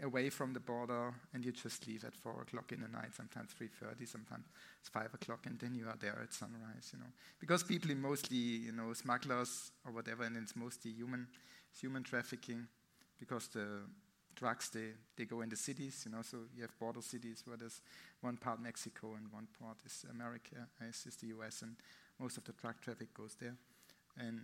away 0.02 0.30
from 0.30 0.54
the 0.54 0.60
border, 0.60 1.14
and 1.34 1.46
you 1.46 1.52
just 1.52 1.88
leave 1.88 2.04
at 2.04 2.14
four 2.16 2.42
o'clock 2.42 2.72
in 2.72 2.82
the 2.82 2.88
night, 2.88 3.16
sometimes 3.16 3.52
three 3.52 3.68
thirty, 3.68 4.06
sometimes 4.06 4.46
it's 4.80 4.90
five 4.90 5.14
o'clock, 5.14 5.46
and 5.46 5.60
then 5.60 5.74
you 5.74 5.88
are 5.88 5.96
there 6.00 6.20
at 6.22 6.34
sunrise, 6.34 6.92
you 6.94 7.00
know, 7.00 7.12
because 7.40 7.64
people 7.64 7.94
mostly, 7.96 8.38
you 8.38 8.72
know, 8.72 8.92
smugglers 8.94 9.72
or 9.86 9.92
whatever, 9.92 10.24
and 10.24 10.36
it's 10.38 10.56
mostly 10.56 10.92
human, 10.92 11.28
human 11.80 12.04
trafficking, 12.04 12.68
because 13.20 13.48
the 13.50 13.68
drugs, 14.36 14.70
they, 14.70 14.92
they 15.16 15.26
go 15.26 15.42
in 15.42 15.50
the 15.50 15.56
cities, 15.56 16.04
you 16.06 16.12
know, 16.12 16.22
so 16.22 16.38
you 16.56 16.62
have 16.62 16.78
border 16.80 17.02
cities 17.02 17.44
where 17.46 17.58
there's 17.58 17.82
one 18.22 18.38
part 18.38 18.62
Mexico 18.62 19.16
and 19.18 19.32
one 19.32 19.48
part 19.60 19.78
is 19.86 20.06
America, 20.12 20.68
is, 20.88 21.06
is 21.08 21.16
the 21.16 21.28
US, 21.28 21.62
and 21.62 21.76
most 22.20 22.38
of 22.38 22.44
the 22.44 22.54
drug 22.54 22.76
traffic 22.82 23.14
goes 23.14 23.36
there. 23.40 23.56
And 24.18 24.40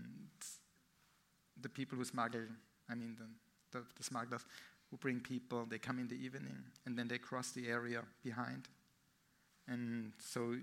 the 1.59 1.69
people 1.69 1.97
who 1.97 2.05
smuggle, 2.05 2.45
I 2.89 2.95
mean, 2.95 3.15
the, 3.17 3.79
the, 3.79 3.85
the 3.95 4.03
smugglers 4.03 4.45
who 4.89 4.97
bring 4.97 5.19
people, 5.19 5.65
they 5.65 5.77
come 5.77 5.99
in 5.99 6.07
the 6.07 6.15
evening 6.15 6.57
and 6.85 6.97
then 6.97 7.07
they 7.07 7.17
cross 7.17 7.51
the 7.51 7.67
area 7.67 8.01
behind. 8.23 8.67
And 9.67 10.11
so 10.19 10.55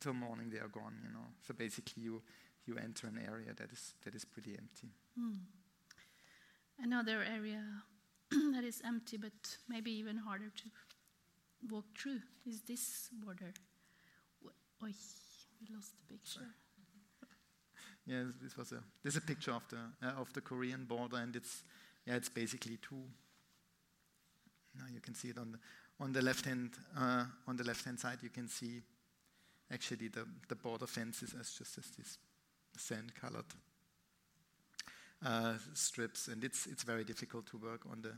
till 0.00 0.12
morning 0.12 0.50
they 0.50 0.58
are 0.58 0.68
gone, 0.68 0.94
you 1.02 1.12
know. 1.12 1.26
So 1.46 1.54
basically 1.54 2.04
you, 2.04 2.22
you 2.64 2.76
enter 2.78 3.08
an 3.08 3.20
area 3.26 3.52
that 3.56 3.72
is, 3.72 3.94
that 4.04 4.14
is 4.14 4.24
pretty 4.24 4.52
empty. 4.52 4.88
Mm. 5.18 5.38
Another 6.78 7.24
area 7.24 7.62
that 8.54 8.64
is 8.64 8.82
empty, 8.84 9.16
but 9.16 9.32
maybe 9.68 9.90
even 9.92 10.16
harder 10.16 10.50
to 10.56 10.64
walk 11.70 11.84
through, 11.96 12.20
is 12.46 12.62
this 12.62 13.08
border. 13.12 13.52
Oi, 14.82 14.92
we 15.60 15.74
lost 15.74 15.92
the 15.96 16.14
picture. 16.14 16.48
yeah, 18.06 18.24
this 18.42 18.56
was 18.56 18.72
a 18.72 18.82
this 19.02 19.14
is 19.14 19.22
a 19.22 19.26
picture 19.26 19.52
of 19.52 19.66
the 19.68 20.06
uh, 20.06 20.20
of 20.20 20.32
the 20.32 20.40
Korean 20.40 20.84
border, 20.84 21.16
and 21.16 21.34
it's 21.36 21.64
yeah, 22.06 22.16
it's 22.16 22.28
basically 22.28 22.78
two. 22.78 23.02
Now 24.76 24.84
you 24.92 25.00
can 25.00 25.14
see 25.14 25.28
it 25.28 25.38
on 25.38 25.52
the 25.52 25.58
on 26.00 26.12
the 26.12 26.22
left 26.22 26.44
hand 26.44 26.72
uh, 26.98 27.24
on 27.46 27.56
the 27.56 27.64
left 27.64 27.84
hand 27.84 27.98
side. 27.98 28.18
You 28.22 28.30
can 28.30 28.48
see 28.48 28.82
actually 29.72 30.08
the 30.08 30.26
the 30.48 30.56
border 30.56 30.86
fences 30.86 31.34
as 31.38 31.52
just 31.52 31.78
as 31.78 31.90
this 31.96 32.18
sand 32.76 33.14
colored 33.14 33.46
strips, 35.74 36.28
and 36.28 36.44
it's 36.44 36.66
it's 36.66 36.82
very 36.82 37.04
difficult 37.04 37.46
to 37.46 37.58
work 37.58 37.86
on 37.90 38.02
the 38.02 38.12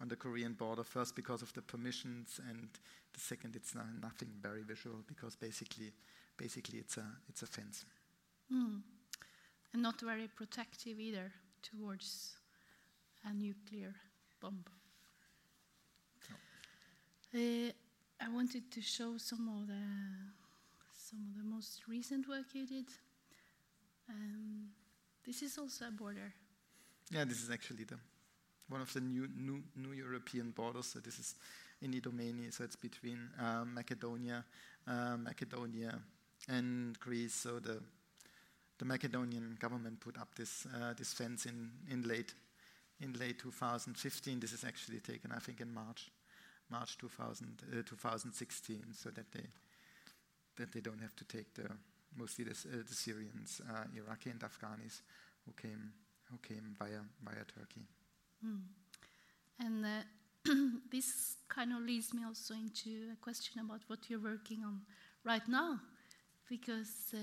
on 0.00 0.08
the 0.08 0.16
Korean 0.16 0.54
border. 0.54 0.84
First, 0.84 1.14
because 1.14 1.42
of 1.42 1.52
the 1.52 1.62
permissions, 1.62 2.40
and 2.48 2.68
the 3.12 3.20
second, 3.20 3.56
it's 3.56 3.74
not, 3.74 3.86
nothing 4.02 4.28
very 4.40 4.62
visual 4.62 4.96
because 5.06 5.36
basically, 5.36 5.92
basically 6.36 6.78
it's 6.78 6.96
a 6.96 7.06
it's 7.28 7.42
a 7.42 7.46
fence. 7.46 7.84
Mm. 8.52 8.82
And 9.72 9.82
not 9.82 10.00
very 10.00 10.28
protective 10.28 10.98
either 10.98 11.32
towards 11.62 12.36
a 13.24 13.32
nuclear 13.32 13.94
bomb. 14.40 14.64
No. 17.32 17.40
Uh, 17.40 17.72
I 18.20 18.28
wanted 18.28 18.70
to 18.72 18.80
show 18.82 19.18
some 19.18 19.48
of 19.48 19.68
the 19.68 19.84
some 20.92 21.20
of 21.28 21.36
the 21.36 21.44
most 21.44 21.82
recent 21.88 22.28
work 22.28 22.54
you 22.54 22.66
did. 22.66 22.86
Um, 24.08 24.70
this 25.30 25.42
is 25.42 25.58
also 25.58 25.86
a 25.86 25.90
border. 25.92 26.32
Yeah, 27.08 27.24
this 27.24 27.40
is 27.40 27.50
actually 27.50 27.84
the 27.84 27.98
one 28.68 28.80
of 28.80 28.92
the 28.92 29.00
new 29.00 29.28
new, 29.36 29.62
new 29.76 29.92
European 29.92 30.50
borders. 30.50 30.86
So 30.86 30.98
this 30.98 31.20
is 31.20 31.36
in 31.80 31.92
Idomeni, 31.92 32.52
so 32.52 32.64
it's 32.64 32.74
between 32.74 33.30
uh, 33.40 33.64
Macedonia, 33.64 34.44
uh, 34.88 35.16
Macedonia, 35.16 35.96
and 36.48 36.98
Greece. 36.98 37.34
So 37.34 37.60
the 37.60 37.80
the 38.78 38.84
Macedonian 38.84 39.56
government 39.60 40.00
put 40.00 40.18
up 40.18 40.34
this 40.34 40.66
uh, 40.66 40.94
this 40.94 41.12
fence 41.12 41.46
in 41.46 41.70
in 41.88 42.02
late 42.02 42.34
in 43.00 43.12
late 43.12 43.38
2015. 43.38 44.40
This 44.40 44.52
is 44.52 44.64
actually 44.64 44.98
taken, 44.98 45.30
I 45.30 45.38
think, 45.38 45.60
in 45.60 45.72
March 45.72 46.10
March 46.70 46.98
2000, 46.98 47.62
uh, 47.70 47.82
2016, 47.86 48.82
so 48.94 49.10
that 49.10 49.30
they 49.30 49.46
that 50.56 50.72
they 50.72 50.80
don't 50.80 51.00
have 51.00 51.14
to 51.14 51.24
take 51.24 51.54
the 51.54 51.70
mostly 52.16 52.44
the, 52.44 52.50
uh, 52.52 52.82
the 52.86 52.94
Syrians, 52.94 53.60
uh, 53.68 53.84
Iraqi 53.96 54.30
and 54.30 54.42
Afghans 54.42 55.02
who 55.44 55.52
came 55.52 55.92
who 56.30 56.38
came 56.38 56.74
via 56.78 57.00
via 57.22 57.44
Turkey. 57.44 57.86
Mm. 58.44 58.62
And 59.60 59.84
uh, 59.84 60.52
this 60.90 61.36
kind 61.48 61.72
of 61.72 61.80
leads 61.80 62.14
me 62.14 62.24
also 62.24 62.54
into 62.54 63.12
a 63.12 63.16
question 63.16 63.60
about 63.60 63.80
what 63.88 63.98
you're 64.08 64.22
working 64.22 64.64
on 64.64 64.80
right 65.24 65.46
now, 65.48 65.80
because 66.48 67.12
uh, 67.14 67.18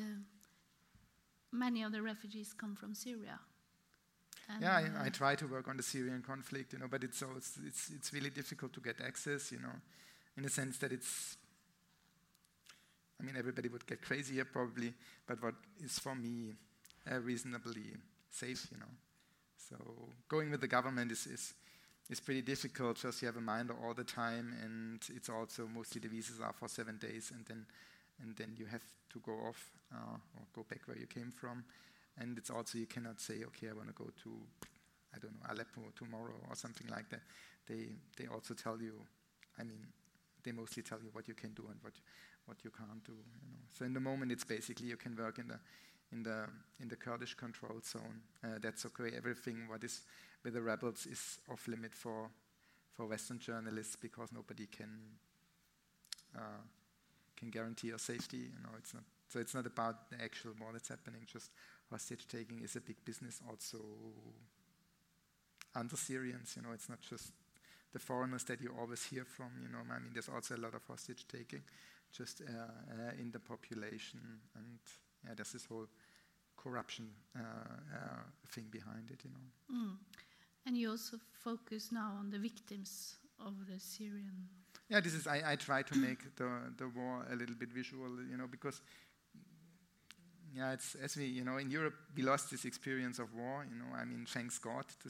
many 1.52 1.84
of 1.84 1.92
the 1.92 2.02
refugees 2.02 2.54
come 2.54 2.76
from 2.76 2.94
Syria. 2.94 3.40
And 4.50 4.62
yeah, 4.62 4.78
I, 4.78 5.04
I, 5.04 5.08
uh, 5.08 5.10
try 5.10 5.36
to 5.36 5.48
work 5.48 5.68
on 5.68 5.78
the 5.78 5.84
Syrian 5.84 6.22
conflict, 6.22 6.74
you 6.74 6.80
know, 6.80 6.88
but 6.90 7.04
it's, 7.04 7.22
it's 7.36 7.58
it's 7.66 7.90
it's 7.90 8.14
really 8.14 8.30
difficult 8.30 8.72
to 8.74 8.82
get 8.82 9.02
access, 9.02 9.52
you 9.52 9.60
know, 9.60 9.76
in 10.38 10.44
the 10.44 10.50
sense 10.50 10.78
that 10.78 10.92
it's 10.92 11.38
I 13.20 13.24
mean, 13.24 13.36
everybody 13.38 13.70
would 13.70 13.86
get 13.86 14.02
crazy 14.02 14.36
here 14.36 14.46
probably, 14.46 14.94
but 15.26 15.42
what 15.42 15.56
is 15.84 15.98
for 16.00 16.16
me 16.16 16.54
uh, 17.12 17.20
reasonably 17.20 17.96
safe, 18.30 18.68
you 18.72 18.78
know. 18.78 18.92
So 19.58 19.76
going 20.30 20.52
with 20.52 20.62
the 20.62 20.68
government 20.68 21.12
is, 21.12 21.26
is, 21.26 21.54
is 22.10 22.20
pretty 22.20 22.42
difficult. 22.42 22.98
Just 22.98 23.22
you 23.22 23.28
have 23.28 23.38
a 23.38 23.42
minder 23.42 23.76
all 23.84 23.94
the 23.94 24.04
time, 24.04 24.54
and 24.64 25.02
it's 25.16 25.30
also 25.30 25.68
mostly 25.68 26.00
the 26.00 26.08
visas 26.08 26.40
are 26.40 26.54
for 26.54 26.68
seven 26.68 26.98
days, 26.98 27.32
and 27.36 27.46
then 27.46 27.66
and 28.22 28.36
then 28.36 28.54
you 28.58 28.66
have 28.66 28.84
to 29.14 29.20
go 29.20 29.34
off 29.48 29.70
uh, 29.94 30.18
or 30.36 30.46
go 30.54 30.66
back 30.68 30.82
where 30.86 30.98
you 30.98 31.08
came 31.08 31.32
from. 31.32 31.64
And 32.20 32.38
it's 32.38 32.50
also 32.50 32.80
you 32.80 32.88
cannot 32.88 33.20
say, 33.20 33.44
okay, 33.46 33.70
I 33.70 33.74
want 33.74 33.90
to 33.90 33.94
go 33.94 34.10
to 34.24 34.30
I 35.14 35.20
don't 35.20 35.34
know 35.34 35.54
Aleppo 35.54 35.82
tomorrow 35.96 36.36
or 36.50 36.56
something 36.56 36.88
like 36.88 37.10
that. 37.10 37.22
They 37.68 37.90
they 38.18 38.28
also 38.28 38.54
tell 38.54 38.82
you, 38.82 38.94
I 39.60 39.64
mean, 39.64 39.86
they 40.44 40.52
mostly 40.52 40.84
tell 40.84 41.00
you 41.04 41.10
what 41.12 41.28
you 41.28 41.34
can 41.34 41.54
do 41.54 41.66
and 41.70 41.78
what 41.82 41.94
what 42.48 42.64
you 42.64 42.72
can't 42.72 43.04
do. 43.04 43.14
You 43.14 43.52
know. 43.52 43.60
So 43.78 43.86
in 43.86 43.94
the 43.94 44.00
moment, 44.00 44.32
it's 44.32 44.44
basically 44.44 44.88
you 44.88 44.98
can 44.98 45.16
work 45.16 45.38
in 45.38 45.48
the 45.48 45.60
in 46.12 46.24
the 46.24 46.46
in 46.80 46.88
the 46.88 46.96
Kurdish 46.96 47.36
controlled 47.36 47.86
zone. 47.86 48.22
Uh, 48.44 48.60
that's 48.62 48.86
okay. 48.86 49.16
Everything 49.16 49.68
what 49.68 49.84
is 49.84 50.02
with 50.44 50.54
the 50.54 50.62
rebels 50.62 51.06
is 51.06 51.40
off 51.52 51.68
limit 51.68 51.94
for 51.94 52.30
for 52.94 53.06
Western 53.06 53.40
journalists 53.40 53.96
because 53.96 54.32
nobody 54.32 54.66
can 54.66 54.90
uh, 56.36 56.64
can 57.36 57.50
guarantee 57.50 57.90
your 57.90 58.00
safety. 58.00 58.38
You 58.38 58.62
know, 58.64 58.76
it's 58.78 58.94
not 58.94 59.04
so. 59.28 59.40
It's 59.40 59.54
not 59.54 59.66
about 59.66 60.10
the 60.10 60.22
actual 60.24 60.54
war 60.60 60.70
that's 60.74 60.90
happening. 60.90 61.22
Just 61.26 61.52
hostage 61.92 62.28
taking 62.28 62.62
is 62.62 62.76
a 62.76 62.82
big 62.82 63.04
business 63.06 63.42
also 63.48 63.80
under 65.76 65.98
Syrians. 65.98 66.54
You 66.56 66.64
know, 66.64 66.74
it's 66.74 66.90
not 66.90 67.02
just 67.02 67.32
the 67.94 68.00
foreigners 68.00 68.44
that 68.46 68.62
you 68.62 68.74
always 68.80 69.04
hear 69.04 69.26
from. 69.26 69.52
You 69.62 69.70
know, 69.70 69.80
I 69.92 70.00
mean, 70.00 70.12
there's 70.14 70.30
also 70.30 70.56
a 70.56 70.62
lot 70.62 70.74
of 70.74 70.82
hostage 70.88 71.26
taking 71.28 71.62
just 72.12 72.42
uh, 72.42 72.52
uh, 72.52 73.12
in 73.20 73.32
the 73.32 73.40
population, 73.40 74.20
and 74.56 74.80
yeah, 75.24 75.34
there's 75.36 75.52
this 75.52 75.66
whole 75.66 75.88
corruption 76.56 77.10
uh, 77.36 77.40
thing 78.50 78.66
behind 78.72 79.12
it, 79.12 79.24
you 79.24 79.30
know. 79.30 79.76
Mm. 79.76 79.98
And 80.66 80.78
you 80.78 80.90
also 80.90 81.18
focus 81.44 81.92
now 81.92 82.14
on 82.20 82.30
the 82.30 82.40
victims 82.40 83.16
of 83.46 83.54
the 83.72 83.80
Syrian. 83.80 84.50
Yeah, 84.90 85.02
this 85.02 85.14
is. 85.14 85.28
I, 85.28 85.42
I 85.46 85.56
try 85.56 85.82
to 85.82 85.98
make 85.98 86.36
the 86.36 86.74
the 86.78 86.88
war 86.88 87.26
a 87.32 87.36
little 87.36 87.56
bit 87.56 87.72
visual, 87.72 88.10
you 88.30 88.38
know, 88.38 88.48
because 88.48 88.82
yeah, 90.56 90.74
it's 90.74 90.96
as 90.96 91.16
we, 91.16 91.26
you 91.26 91.44
know, 91.44 91.58
in 91.58 91.70
Europe 91.70 91.96
we 92.16 92.24
lost 92.24 92.50
this 92.52 92.66
experience 92.66 93.20
of 93.20 93.34
war. 93.34 93.66
You 93.70 93.78
know, 93.78 93.96
I 93.96 94.06
mean, 94.06 94.26
thanks 94.26 94.58
God 94.58 94.86
to 95.04 95.10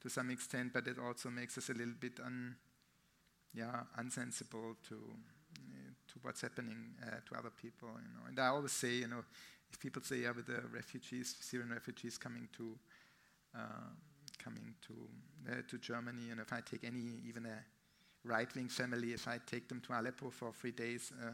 to 0.00 0.10
some 0.10 0.30
extent, 0.30 0.72
but 0.72 0.86
it 0.86 0.98
also 0.98 1.30
makes 1.30 1.56
us 1.58 1.70
a 1.70 1.72
little 1.72 1.94
bit 1.98 2.20
un, 2.20 2.56
yeah, 3.54 3.84
unsensible 3.98 4.76
to 4.88 4.96
to 6.14 6.20
what's 6.22 6.40
happening 6.40 6.94
uh, 7.02 7.16
to 7.28 7.38
other 7.38 7.50
people, 7.50 7.88
you 7.96 8.08
know. 8.14 8.26
And 8.28 8.38
I 8.38 8.46
always 8.46 8.72
say, 8.72 8.94
you 8.94 9.08
know, 9.08 9.24
if 9.70 9.78
people 9.80 10.02
say, 10.02 10.16
yeah, 10.18 10.30
with 10.30 10.46
the 10.46 10.62
refugees, 10.72 11.36
Syrian 11.40 11.70
refugees 11.70 12.16
coming 12.16 12.48
to 12.56 12.78
uh, 13.54 13.90
coming 14.38 14.74
to 14.86 14.94
uh, 15.50 15.62
to 15.68 15.78
Germany, 15.78 16.30
and 16.30 16.40
if 16.40 16.52
I 16.52 16.60
take 16.60 16.84
any, 16.84 17.20
even 17.28 17.46
a 17.46 17.58
right-wing 18.24 18.68
family, 18.68 19.12
if 19.12 19.28
I 19.28 19.38
take 19.46 19.68
them 19.68 19.80
to 19.82 19.98
Aleppo 19.98 20.30
for 20.30 20.52
three 20.52 20.72
days, 20.72 21.12
uh, 21.22 21.32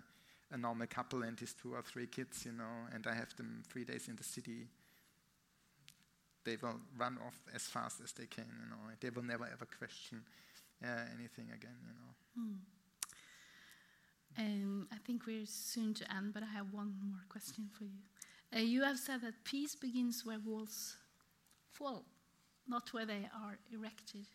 a 0.52 0.58
normal 0.58 0.86
couple 0.86 1.22
and 1.22 1.38
his 1.38 1.54
two 1.54 1.74
or 1.74 1.82
three 1.82 2.06
kids, 2.06 2.44
you 2.44 2.52
know, 2.52 2.88
and 2.92 3.06
I 3.06 3.14
have 3.14 3.34
them 3.36 3.62
three 3.68 3.84
days 3.84 4.08
in 4.08 4.16
the 4.16 4.24
city, 4.24 4.66
they 6.44 6.56
will 6.60 6.80
run 6.98 7.18
off 7.26 7.38
as 7.54 7.62
fast 7.62 8.00
as 8.02 8.12
they 8.12 8.26
can, 8.26 8.46
you 8.62 8.70
know. 8.70 8.94
They 9.00 9.10
will 9.10 9.22
never 9.22 9.44
ever 9.44 9.66
question 9.78 10.22
uh, 10.82 11.04
anything 11.16 11.48
again, 11.54 11.76
you 11.86 11.94
know. 11.94 12.48
Mm. 12.48 12.79
Um, 14.38 14.88
I 14.92 14.96
think 15.06 15.26
we're 15.26 15.46
soon 15.46 15.94
to 15.94 16.14
end, 16.14 16.32
but 16.32 16.42
I 16.42 16.46
have 16.46 16.72
one 16.72 16.94
more 17.02 17.20
question 17.28 17.68
for 17.76 17.84
you. 17.84 18.00
Uh, 18.54 18.60
you 18.60 18.82
have 18.82 18.98
said 18.98 19.20
that 19.22 19.44
peace 19.44 19.74
begins 19.74 20.24
where 20.24 20.38
walls 20.38 20.96
fall, 21.72 22.04
not 22.66 22.92
where 22.92 23.06
they 23.06 23.28
are 23.34 23.58
erected. 23.72 24.26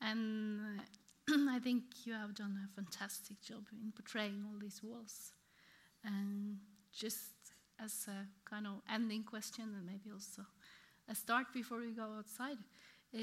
And 0.00 0.80
uh, 0.80 1.34
I 1.50 1.58
think 1.58 1.82
you 2.04 2.12
have 2.14 2.34
done 2.34 2.58
a 2.64 2.74
fantastic 2.74 3.40
job 3.42 3.64
in 3.72 3.92
portraying 3.92 4.44
all 4.46 4.58
these 4.60 4.82
walls. 4.82 5.32
And 6.04 6.58
just 6.92 7.32
as 7.82 8.06
a 8.08 8.26
kind 8.48 8.66
of 8.66 8.82
ending 8.92 9.24
question, 9.24 9.74
and 9.76 9.86
maybe 9.86 10.10
also 10.12 10.42
a 11.08 11.14
start 11.14 11.46
before 11.52 11.78
we 11.80 11.92
go 11.92 12.08
outside, 12.18 12.58
uh, 13.14 13.18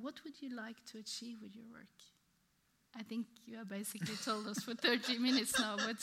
what 0.00 0.22
would 0.24 0.40
you 0.40 0.54
like 0.54 0.84
to 0.86 0.98
achieve 0.98 1.38
with 1.42 1.54
your 1.54 1.66
work? 1.72 2.17
I 2.96 3.02
think 3.02 3.26
you 3.46 3.56
have 3.56 3.68
basically 3.68 4.16
told 4.24 4.46
us 4.48 4.60
for 4.60 4.74
30 4.74 5.18
minutes 5.28 5.58
now, 5.58 5.76
but 5.76 5.96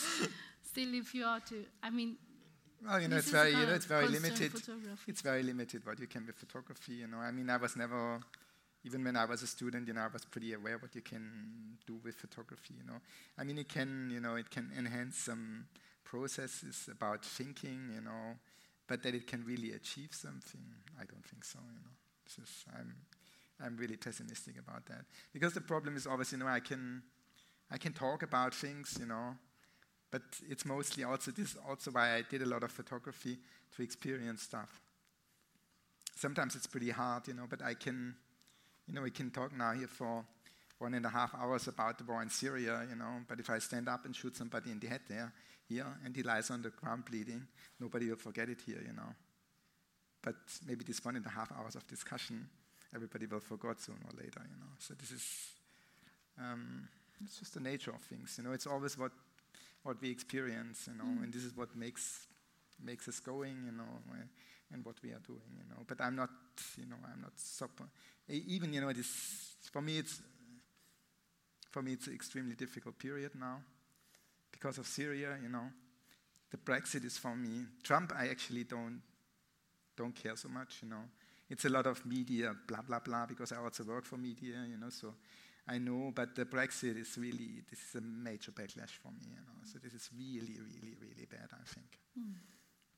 still, 0.64 0.94
if 0.94 1.14
you 1.14 1.26
are 1.26 1.40
to, 1.42 1.66
I 1.84 1.90
mean, 1.90 2.18
well, 2.86 3.02
you 3.02 3.08
know, 3.08 3.18
it's 3.18 3.30
very, 3.30 3.52
you 3.52 3.66
know, 3.66 3.74
it's 3.74 3.86
very 3.86 4.08
limited. 4.08 4.52
It's 5.08 5.22
very 5.22 5.44
limited 5.44 5.86
what 5.86 6.00
you 6.00 6.08
can 6.08 6.26
with 6.28 6.36
photography. 6.36 6.94
You 6.94 7.08
know, 7.08 7.18
I 7.18 7.32
mean, 7.32 7.50
I 7.50 7.58
was 7.58 7.76
never, 7.76 8.20
even 8.84 9.04
when 9.04 9.16
I 9.16 9.26
was 9.26 9.42
a 9.42 9.48
student, 9.48 9.88
you 9.88 9.94
know, 9.94 10.02
I 10.02 10.08
was 10.12 10.26
pretty 10.26 10.54
aware 10.54 10.78
what 10.78 10.94
you 10.94 11.02
can 11.02 11.78
do 11.88 12.00
with 12.04 12.16
photography. 12.16 12.76
You 12.78 12.86
know, 12.86 13.00
I 13.38 13.44
mean, 13.44 13.58
it 13.58 13.70
can, 13.70 14.10
you 14.12 14.20
know, 14.20 14.36
it 14.36 14.52
can 14.52 14.72
enhance 14.78 15.18
some 15.18 15.66
processes 16.04 16.88
about 16.92 17.26
thinking. 17.26 17.90
You 17.96 18.02
know, 18.02 18.36
but 18.88 19.04
that 19.04 19.16
it 19.16 19.28
can 19.28 19.44
really 19.46 19.72
achieve 19.72 20.10
something, 20.12 20.62
I 21.00 21.06
don't 21.06 21.26
think 21.26 21.44
so. 21.44 21.60
You 21.66 21.80
know, 21.80 21.92
this 22.26 22.38
is, 22.38 22.66
I'm, 22.78 22.94
I'm 23.64 23.78
really 23.78 23.98
pessimistic 23.98 24.56
about 24.60 24.86
that 24.88 25.06
because 25.34 25.54
the 25.54 25.62
problem 25.62 25.96
is 25.96 26.08
always, 26.08 26.32
you 26.32 26.38
know, 26.38 26.48
I 26.48 26.60
can, 26.60 27.02
I 27.72 27.78
can 27.78 27.94
talk 27.94 28.24
about 28.24 28.54
things, 28.54 28.98
you 29.00 29.06
know, 29.06 29.36
but 30.12 30.22
it's 30.50 30.66
mostly 30.66 31.04
also 31.04 31.32
this 31.32 31.56
also 31.68 31.92
why 31.92 32.16
I 32.16 32.24
did 32.30 32.42
a 32.42 32.46
lot 32.46 32.64
of 32.64 32.72
photography 32.72 33.38
to 33.76 33.84
experience 33.84 34.44
stuff. 34.44 34.82
Sometimes 36.16 36.56
it's 36.56 36.68
pretty 36.68 36.92
hard, 36.92 37.28
you 37.28 37.34
know, 37.34 37.46
but 37.50 37.62
I 37.62 37.74
can, 37.74 38.16
you 38.88 38.94
know, 38.94 39.02
we 39.02 39.12
can 39.12 39.32
talk 39.32 39.56
now 39.56 39.74
here 39.74 39.88
for 39.88 40.24
one 40.80 40.94
and 40.94 41.06
a 41.06 41.10
half 41.10 41.34
hours 41.36 41.68
about 41.68 41.98
the 41.98 42.04
war 42.04 42.22
in 42.22 42.30
Syria, 42.30 42.86
you 42.90 42.96
know, 42.96 43.22
but 43.28 43.40
if 43.40 43.50
I 43.50 43.60
stand 43.60 43.88
up 43.88 44.06
and 44.06 44.16
shoot 44.16 44.36
somebody 44.36 44.72
in 44.72 44.80
the 44.80 44.88
head 44.88 45.02
there, 45.08 45.34
here, 45.68 45.88
and 46.04 46.16
he 46.16 46.24
lies 46.24 46.52
on 46.52 46.62
the 46.62 46.70
ground 46.70 47.06
bleeding, 47.06 47.48
nobody 47.80 48.10
will 48.10 48.18
forget 48.18 48.50
it 48.50 48.60
here, 48.66 48.82
you 48.86 48.94
know. 48.94 49.16
But 50.22 50.36
maybe 50.68 50.84
this 50.84 51.04
one 51.04 51.16
and 51.16 51.26
a 51.26 51.30
half 51.30 51.52
hours 51.52 51.76
of 51.76 51.88
discussion, 51.88 52.48
everybody 52.94 53.26
will 53.26 53.40
forget 53.40 53.80
sooner 53.80 54.00
or 54.06 54.18
later, 54.18 54.42
you 54.44 54.58
know. 54.60 54.74
So 54.80 54.94
this 54.94 55.12
is, 55.12 55.50
um, 56.40 56.88
it's 57.24 57.40
just 57.40 57.54
the 57.54 57.62
nature 57.62 57.92
of 57.92 58.02
things, 58.02 58.36
you 58.38 58.44
know. 58.44 58.52
It's 58.52 58.68
always 58.68 58.98
what 58.98 59.12
what 59.84 60.02
we 60.02 60.10
experience, 60.10 60.90
you 60.92 60.98
know, 60.98 61.06
mm. 61.06 61.24
and 61.24 61.34
this 61.34 61.44
is 61.44 61.56
what 61.56 61.76
makes 61.76 62.28
makes 62.84 63.08
us 63.08 63.20
going, 63.20 63.64
you 63.66 63.72
know, 63.72 64.02
and 64.74 64.84
what 64.84 64.96
we 65.04 65.10
are 65.12 65.22
doing, 65.26 65.56
you 65.58 65.64
know. 65.70 65.84
But 65.88 66.02
I'm 66.02 66.16
not, 66.16 66.30
you 66.78 66.86
know, 66.86 66.98
I'm 67.06 67.22
not 67.22 67.34
super. 67.38 67.86
Even 68.28 68.74
you 68.74 68.82
know, 68.82 68.90
it 68.90 68.98
is 68.98 69.56
for 69.72 69.82
me. 69.82 70.00
It's 70.00 70.22
for 71.72 71.82
me. 71.82 71.94
It's 71.94 72.08
an 72.08 72.14
extremely 72.14 72.56
difficult 72.56 72.98
period 72.98 73.32
now 73.40 73.62
because 74.52 74.78
of 74.78 74.88
Syria, 74.88 75.38
you 75.42 75.50
know. 75.50 75.70
The 76.52 76.58
Brexit 76.58 77.06
is 77.06 77.18
for 77.18 77.36
me. 77.36 77.66
Trump, 77.84 78.14
I 78.18 78.30
actually 78.30 78.64
don't 78.64 79.02
don't 79.96 80.16
care 80.16 80.36
so 80.36 80.50
much, 80.50 80.80
you 80.82 80.90
know. 80.90 81.04
It's 81.50 81.66
a 81.66 81.70
lot 81.70 81.86
of 81.86 82.06
media, 82.06 82.56
blah 82.68 82.82
blah 82.82 83.00
blah, 83.00 83.26
because 83.26 83.52
I 83.52 83.58
also 83.58 83.84
work 83.84 84.06
for 84.06 84.18
media, 84.18 84.66
you 84.70 84.78
know. 84.78 84.90
So 84.90 85.14
I 85.68 85.78
know, 85.80 86.12
but 86.14 86.36
the 86.36 86.46
Brexit 86.46 86.98
is 86.98 87.18
really 87.18 87.64
this 87.70 87.80
is 87.80 87.96
a 87.96 88.02
major 88.02 88.52
backlash 88.52 88.92
for 89.02 89.12
me, 89.12 89.30
you 89.30 89.42
know. 89.42 89.62
So 89.64 89.80
this 89.80 89.94
is 89.94 90.10
really, 90.18 90.58
really, 90.60 90.96
really 91.00 91.28
bad, 91.30 91.50
I 91.54 91.66
think, 91.66 92.00
mm. 92.18 92.34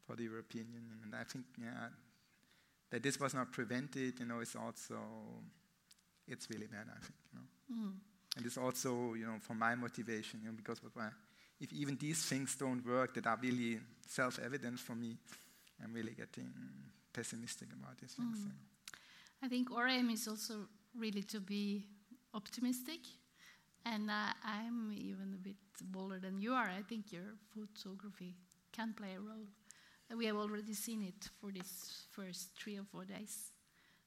for 0.06 0.16
the 0.16 0.24
European 0.24 0.68
Union. 0.68 1.00
And 1.04 1.16
I 1.16 1.24
think, 1.24 1.46
yeah, 1.62 1.90
that 2.90 3.04
this 3.04 3.20
was 3.20 3.34
not 3.34 3.52
prevented, 3.52 4.20
you 4.20 4.26
know, 4.26 4.40
is 4.40 4.56
also 4.56 4.98
it's 6.28 6.50
really 6.50 6.68
bad, 6.68 6.88
I 6.90 7.00
think, 7.00 7.20
you 7.32 7.40
know. 7.40 7.86
Mm. 7.88 7.94
And 8.38 8.46
it's 8.46 8.58
also, 8.58 9.14
you 9.14 9.26
know, 9.26 9.38
for 9.40 9.56
my 9.56 9.76
motivation, 9.76 10.42
you 10.44 10.50
know, 10.50 10.56
because 10.56 10.84
what 10.84 10.94
I, 11.00 11.10
if 11.60 11.74
even 11.74 11.98
these 11.98 12.24
things 12.26 12.56
don't 12.56 12.86
work 12.86 13.14
that 13.16 13.26
are 13.26 13.40
really 13.42 13.80
self-evident 14.06 14.80
for 14.80 14.94
me, 14.94 15.18
I'm 15.84 15.94
really 15.94 16.14
getting 16.14 16.52
pessimistic 17.18 17.70
about 17.74 17.98
these 18.00 18.14
things. 18.14 18.38
Mm. 18.38 18.52
I 19.46 19.48
think 19.48 19.72
our 19.72 19.88
aim 19.88 20.10
is 20.12 20.28
also 20.28 20.68
really 20.96 21.24
to 21.24 21.40
be 21.40 21.88
optimistic. 22.34 23.00
And 23.86 24.10
uh, 24.10 24.34
I'm 24.44 24.92
even 24.94 25.34
a 25.34 25.42
bit 25.50 25.56
bolder 25.82 26.20
than 26.20 26.40
you 26.40 26.54
are. 26.54 26.70
I 26.80 26.84
think 26.88 27.12
your 27.12 27.30
photography 27.54 28.36
can 28.72 28.94
play 28.94 29.14
a 29.16 29.20
role. 29.20 29.48
We 30.16 30.26
have 30.26 30.38
already 30.38 30.74
seen 30.74 31.02
it 31.04 31.30
for 31.40 31.52
these 31.52 32.04
first 32.12 32.52
three 32.60 32.78
or 32.78 32.84
four 32.84 33.06
days. 33.06 33.52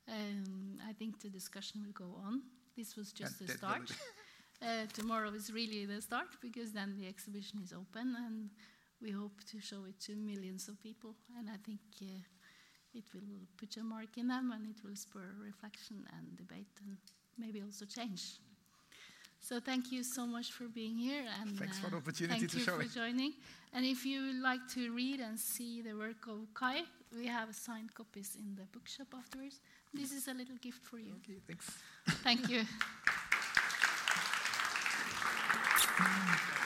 Um, 0.09 0.79
I 0.89 0.93
think 0.93 1.21
the 1.21 1.29
discussion 1.29 1.83
will 1.85 1.93
go 2.07 2.11
on. 2.25 2.43
This 2.77 2.97
was 2.97 3.13
just 3.13 3.39
the 3.39 3.49
start. 3.49 3.91
uh, 4.63 4.87
tomorrow 4.93 5.31
is 5.31 5.53
really 5.53 5.85
the 5.87 6.01
start 6.01 6.29
because 6.41 6.73
then 6.73 6.97
the 6.99 7.07
exhibition 7.07 7.61
is 7.63 7.73
open 7.73 8.17
and 8.27 8.51
we 9.03 9.11
hope 9.11 9.43
to 9.51 9.61
show 9.61 9.85
it 9.89 9.99
to 10.07 10.17
millions 10.17 10.69
of 10.69 10.81
people. 10.83 11.15
And 11.39 11.49
I 11.49 11.59
think 11.65 11.81
uh, 12.03 12.21
it 12.95 13.05
will 13.15 13.47
put 13.57 13.77
a 13.77 13.83
mark 13.83 14.17
in 14.17 14.29
them 14.29 14.53
and 14.53 14.67
it 14.67 14.83
will 14.85 14.97
spur 14.97 15.35
reflection 15.45 16.05
and 16.17 16.37
debate 16.37 16.75
and 16.85 16.97
maybe 17.39 17.63
also 17.63 17.85
change. 17.85 18.39
So 19.41 19.59
thank 19.59 19.91
you 19.91 20.03
so 20.03 20.27
much 20.27 20.53
for 20.53 20.65
being 20.65 20.99
here, 20.99 21.25
and 21.41 21.59
thanks 21.59 21.79
for 21.79 21.89
the 21.89 21.97
uh, 21.97 22.01
opportunity 22.01 22.47
to 22.47 22.59
show 22.59 22.75
it. 22.75 22.77
Thank 22.77 22.83
you 22.83 22.89
for 22.89 22.95
joining. 22.95 23.33
And 23.73 23.87
if 23.87 24.05
you 24.05 24.27
would 24.27 24.43
like 24.43 24.61
to 24.75 24.93
read 24.93 25.21
and 25.21 25.39
see 25.39 25.81
the 25.81 25.95
work 25.95 26.27
of 26.29 26.53
Kai, 26.53 26.83
we 27.17 27.27
have 27.27 27.55
signed 27.55 27.95
copies 27.95 28.37
in 28.39 28.55
the 28.55 28.67
bookshop 28.71 29.07
afterwards. 29.17 29.61
This 29.95 30.13
is 30.13 30.29
a 30.29 30.35
little 30.35 30.57
gift 30.61 30.85
for 30.85 30.99
you. 30.99 31.15
Okay, 31.25 31.41
thanks. 31.47 31.79
Thank 32.23 32.51
you. 32.51 32.65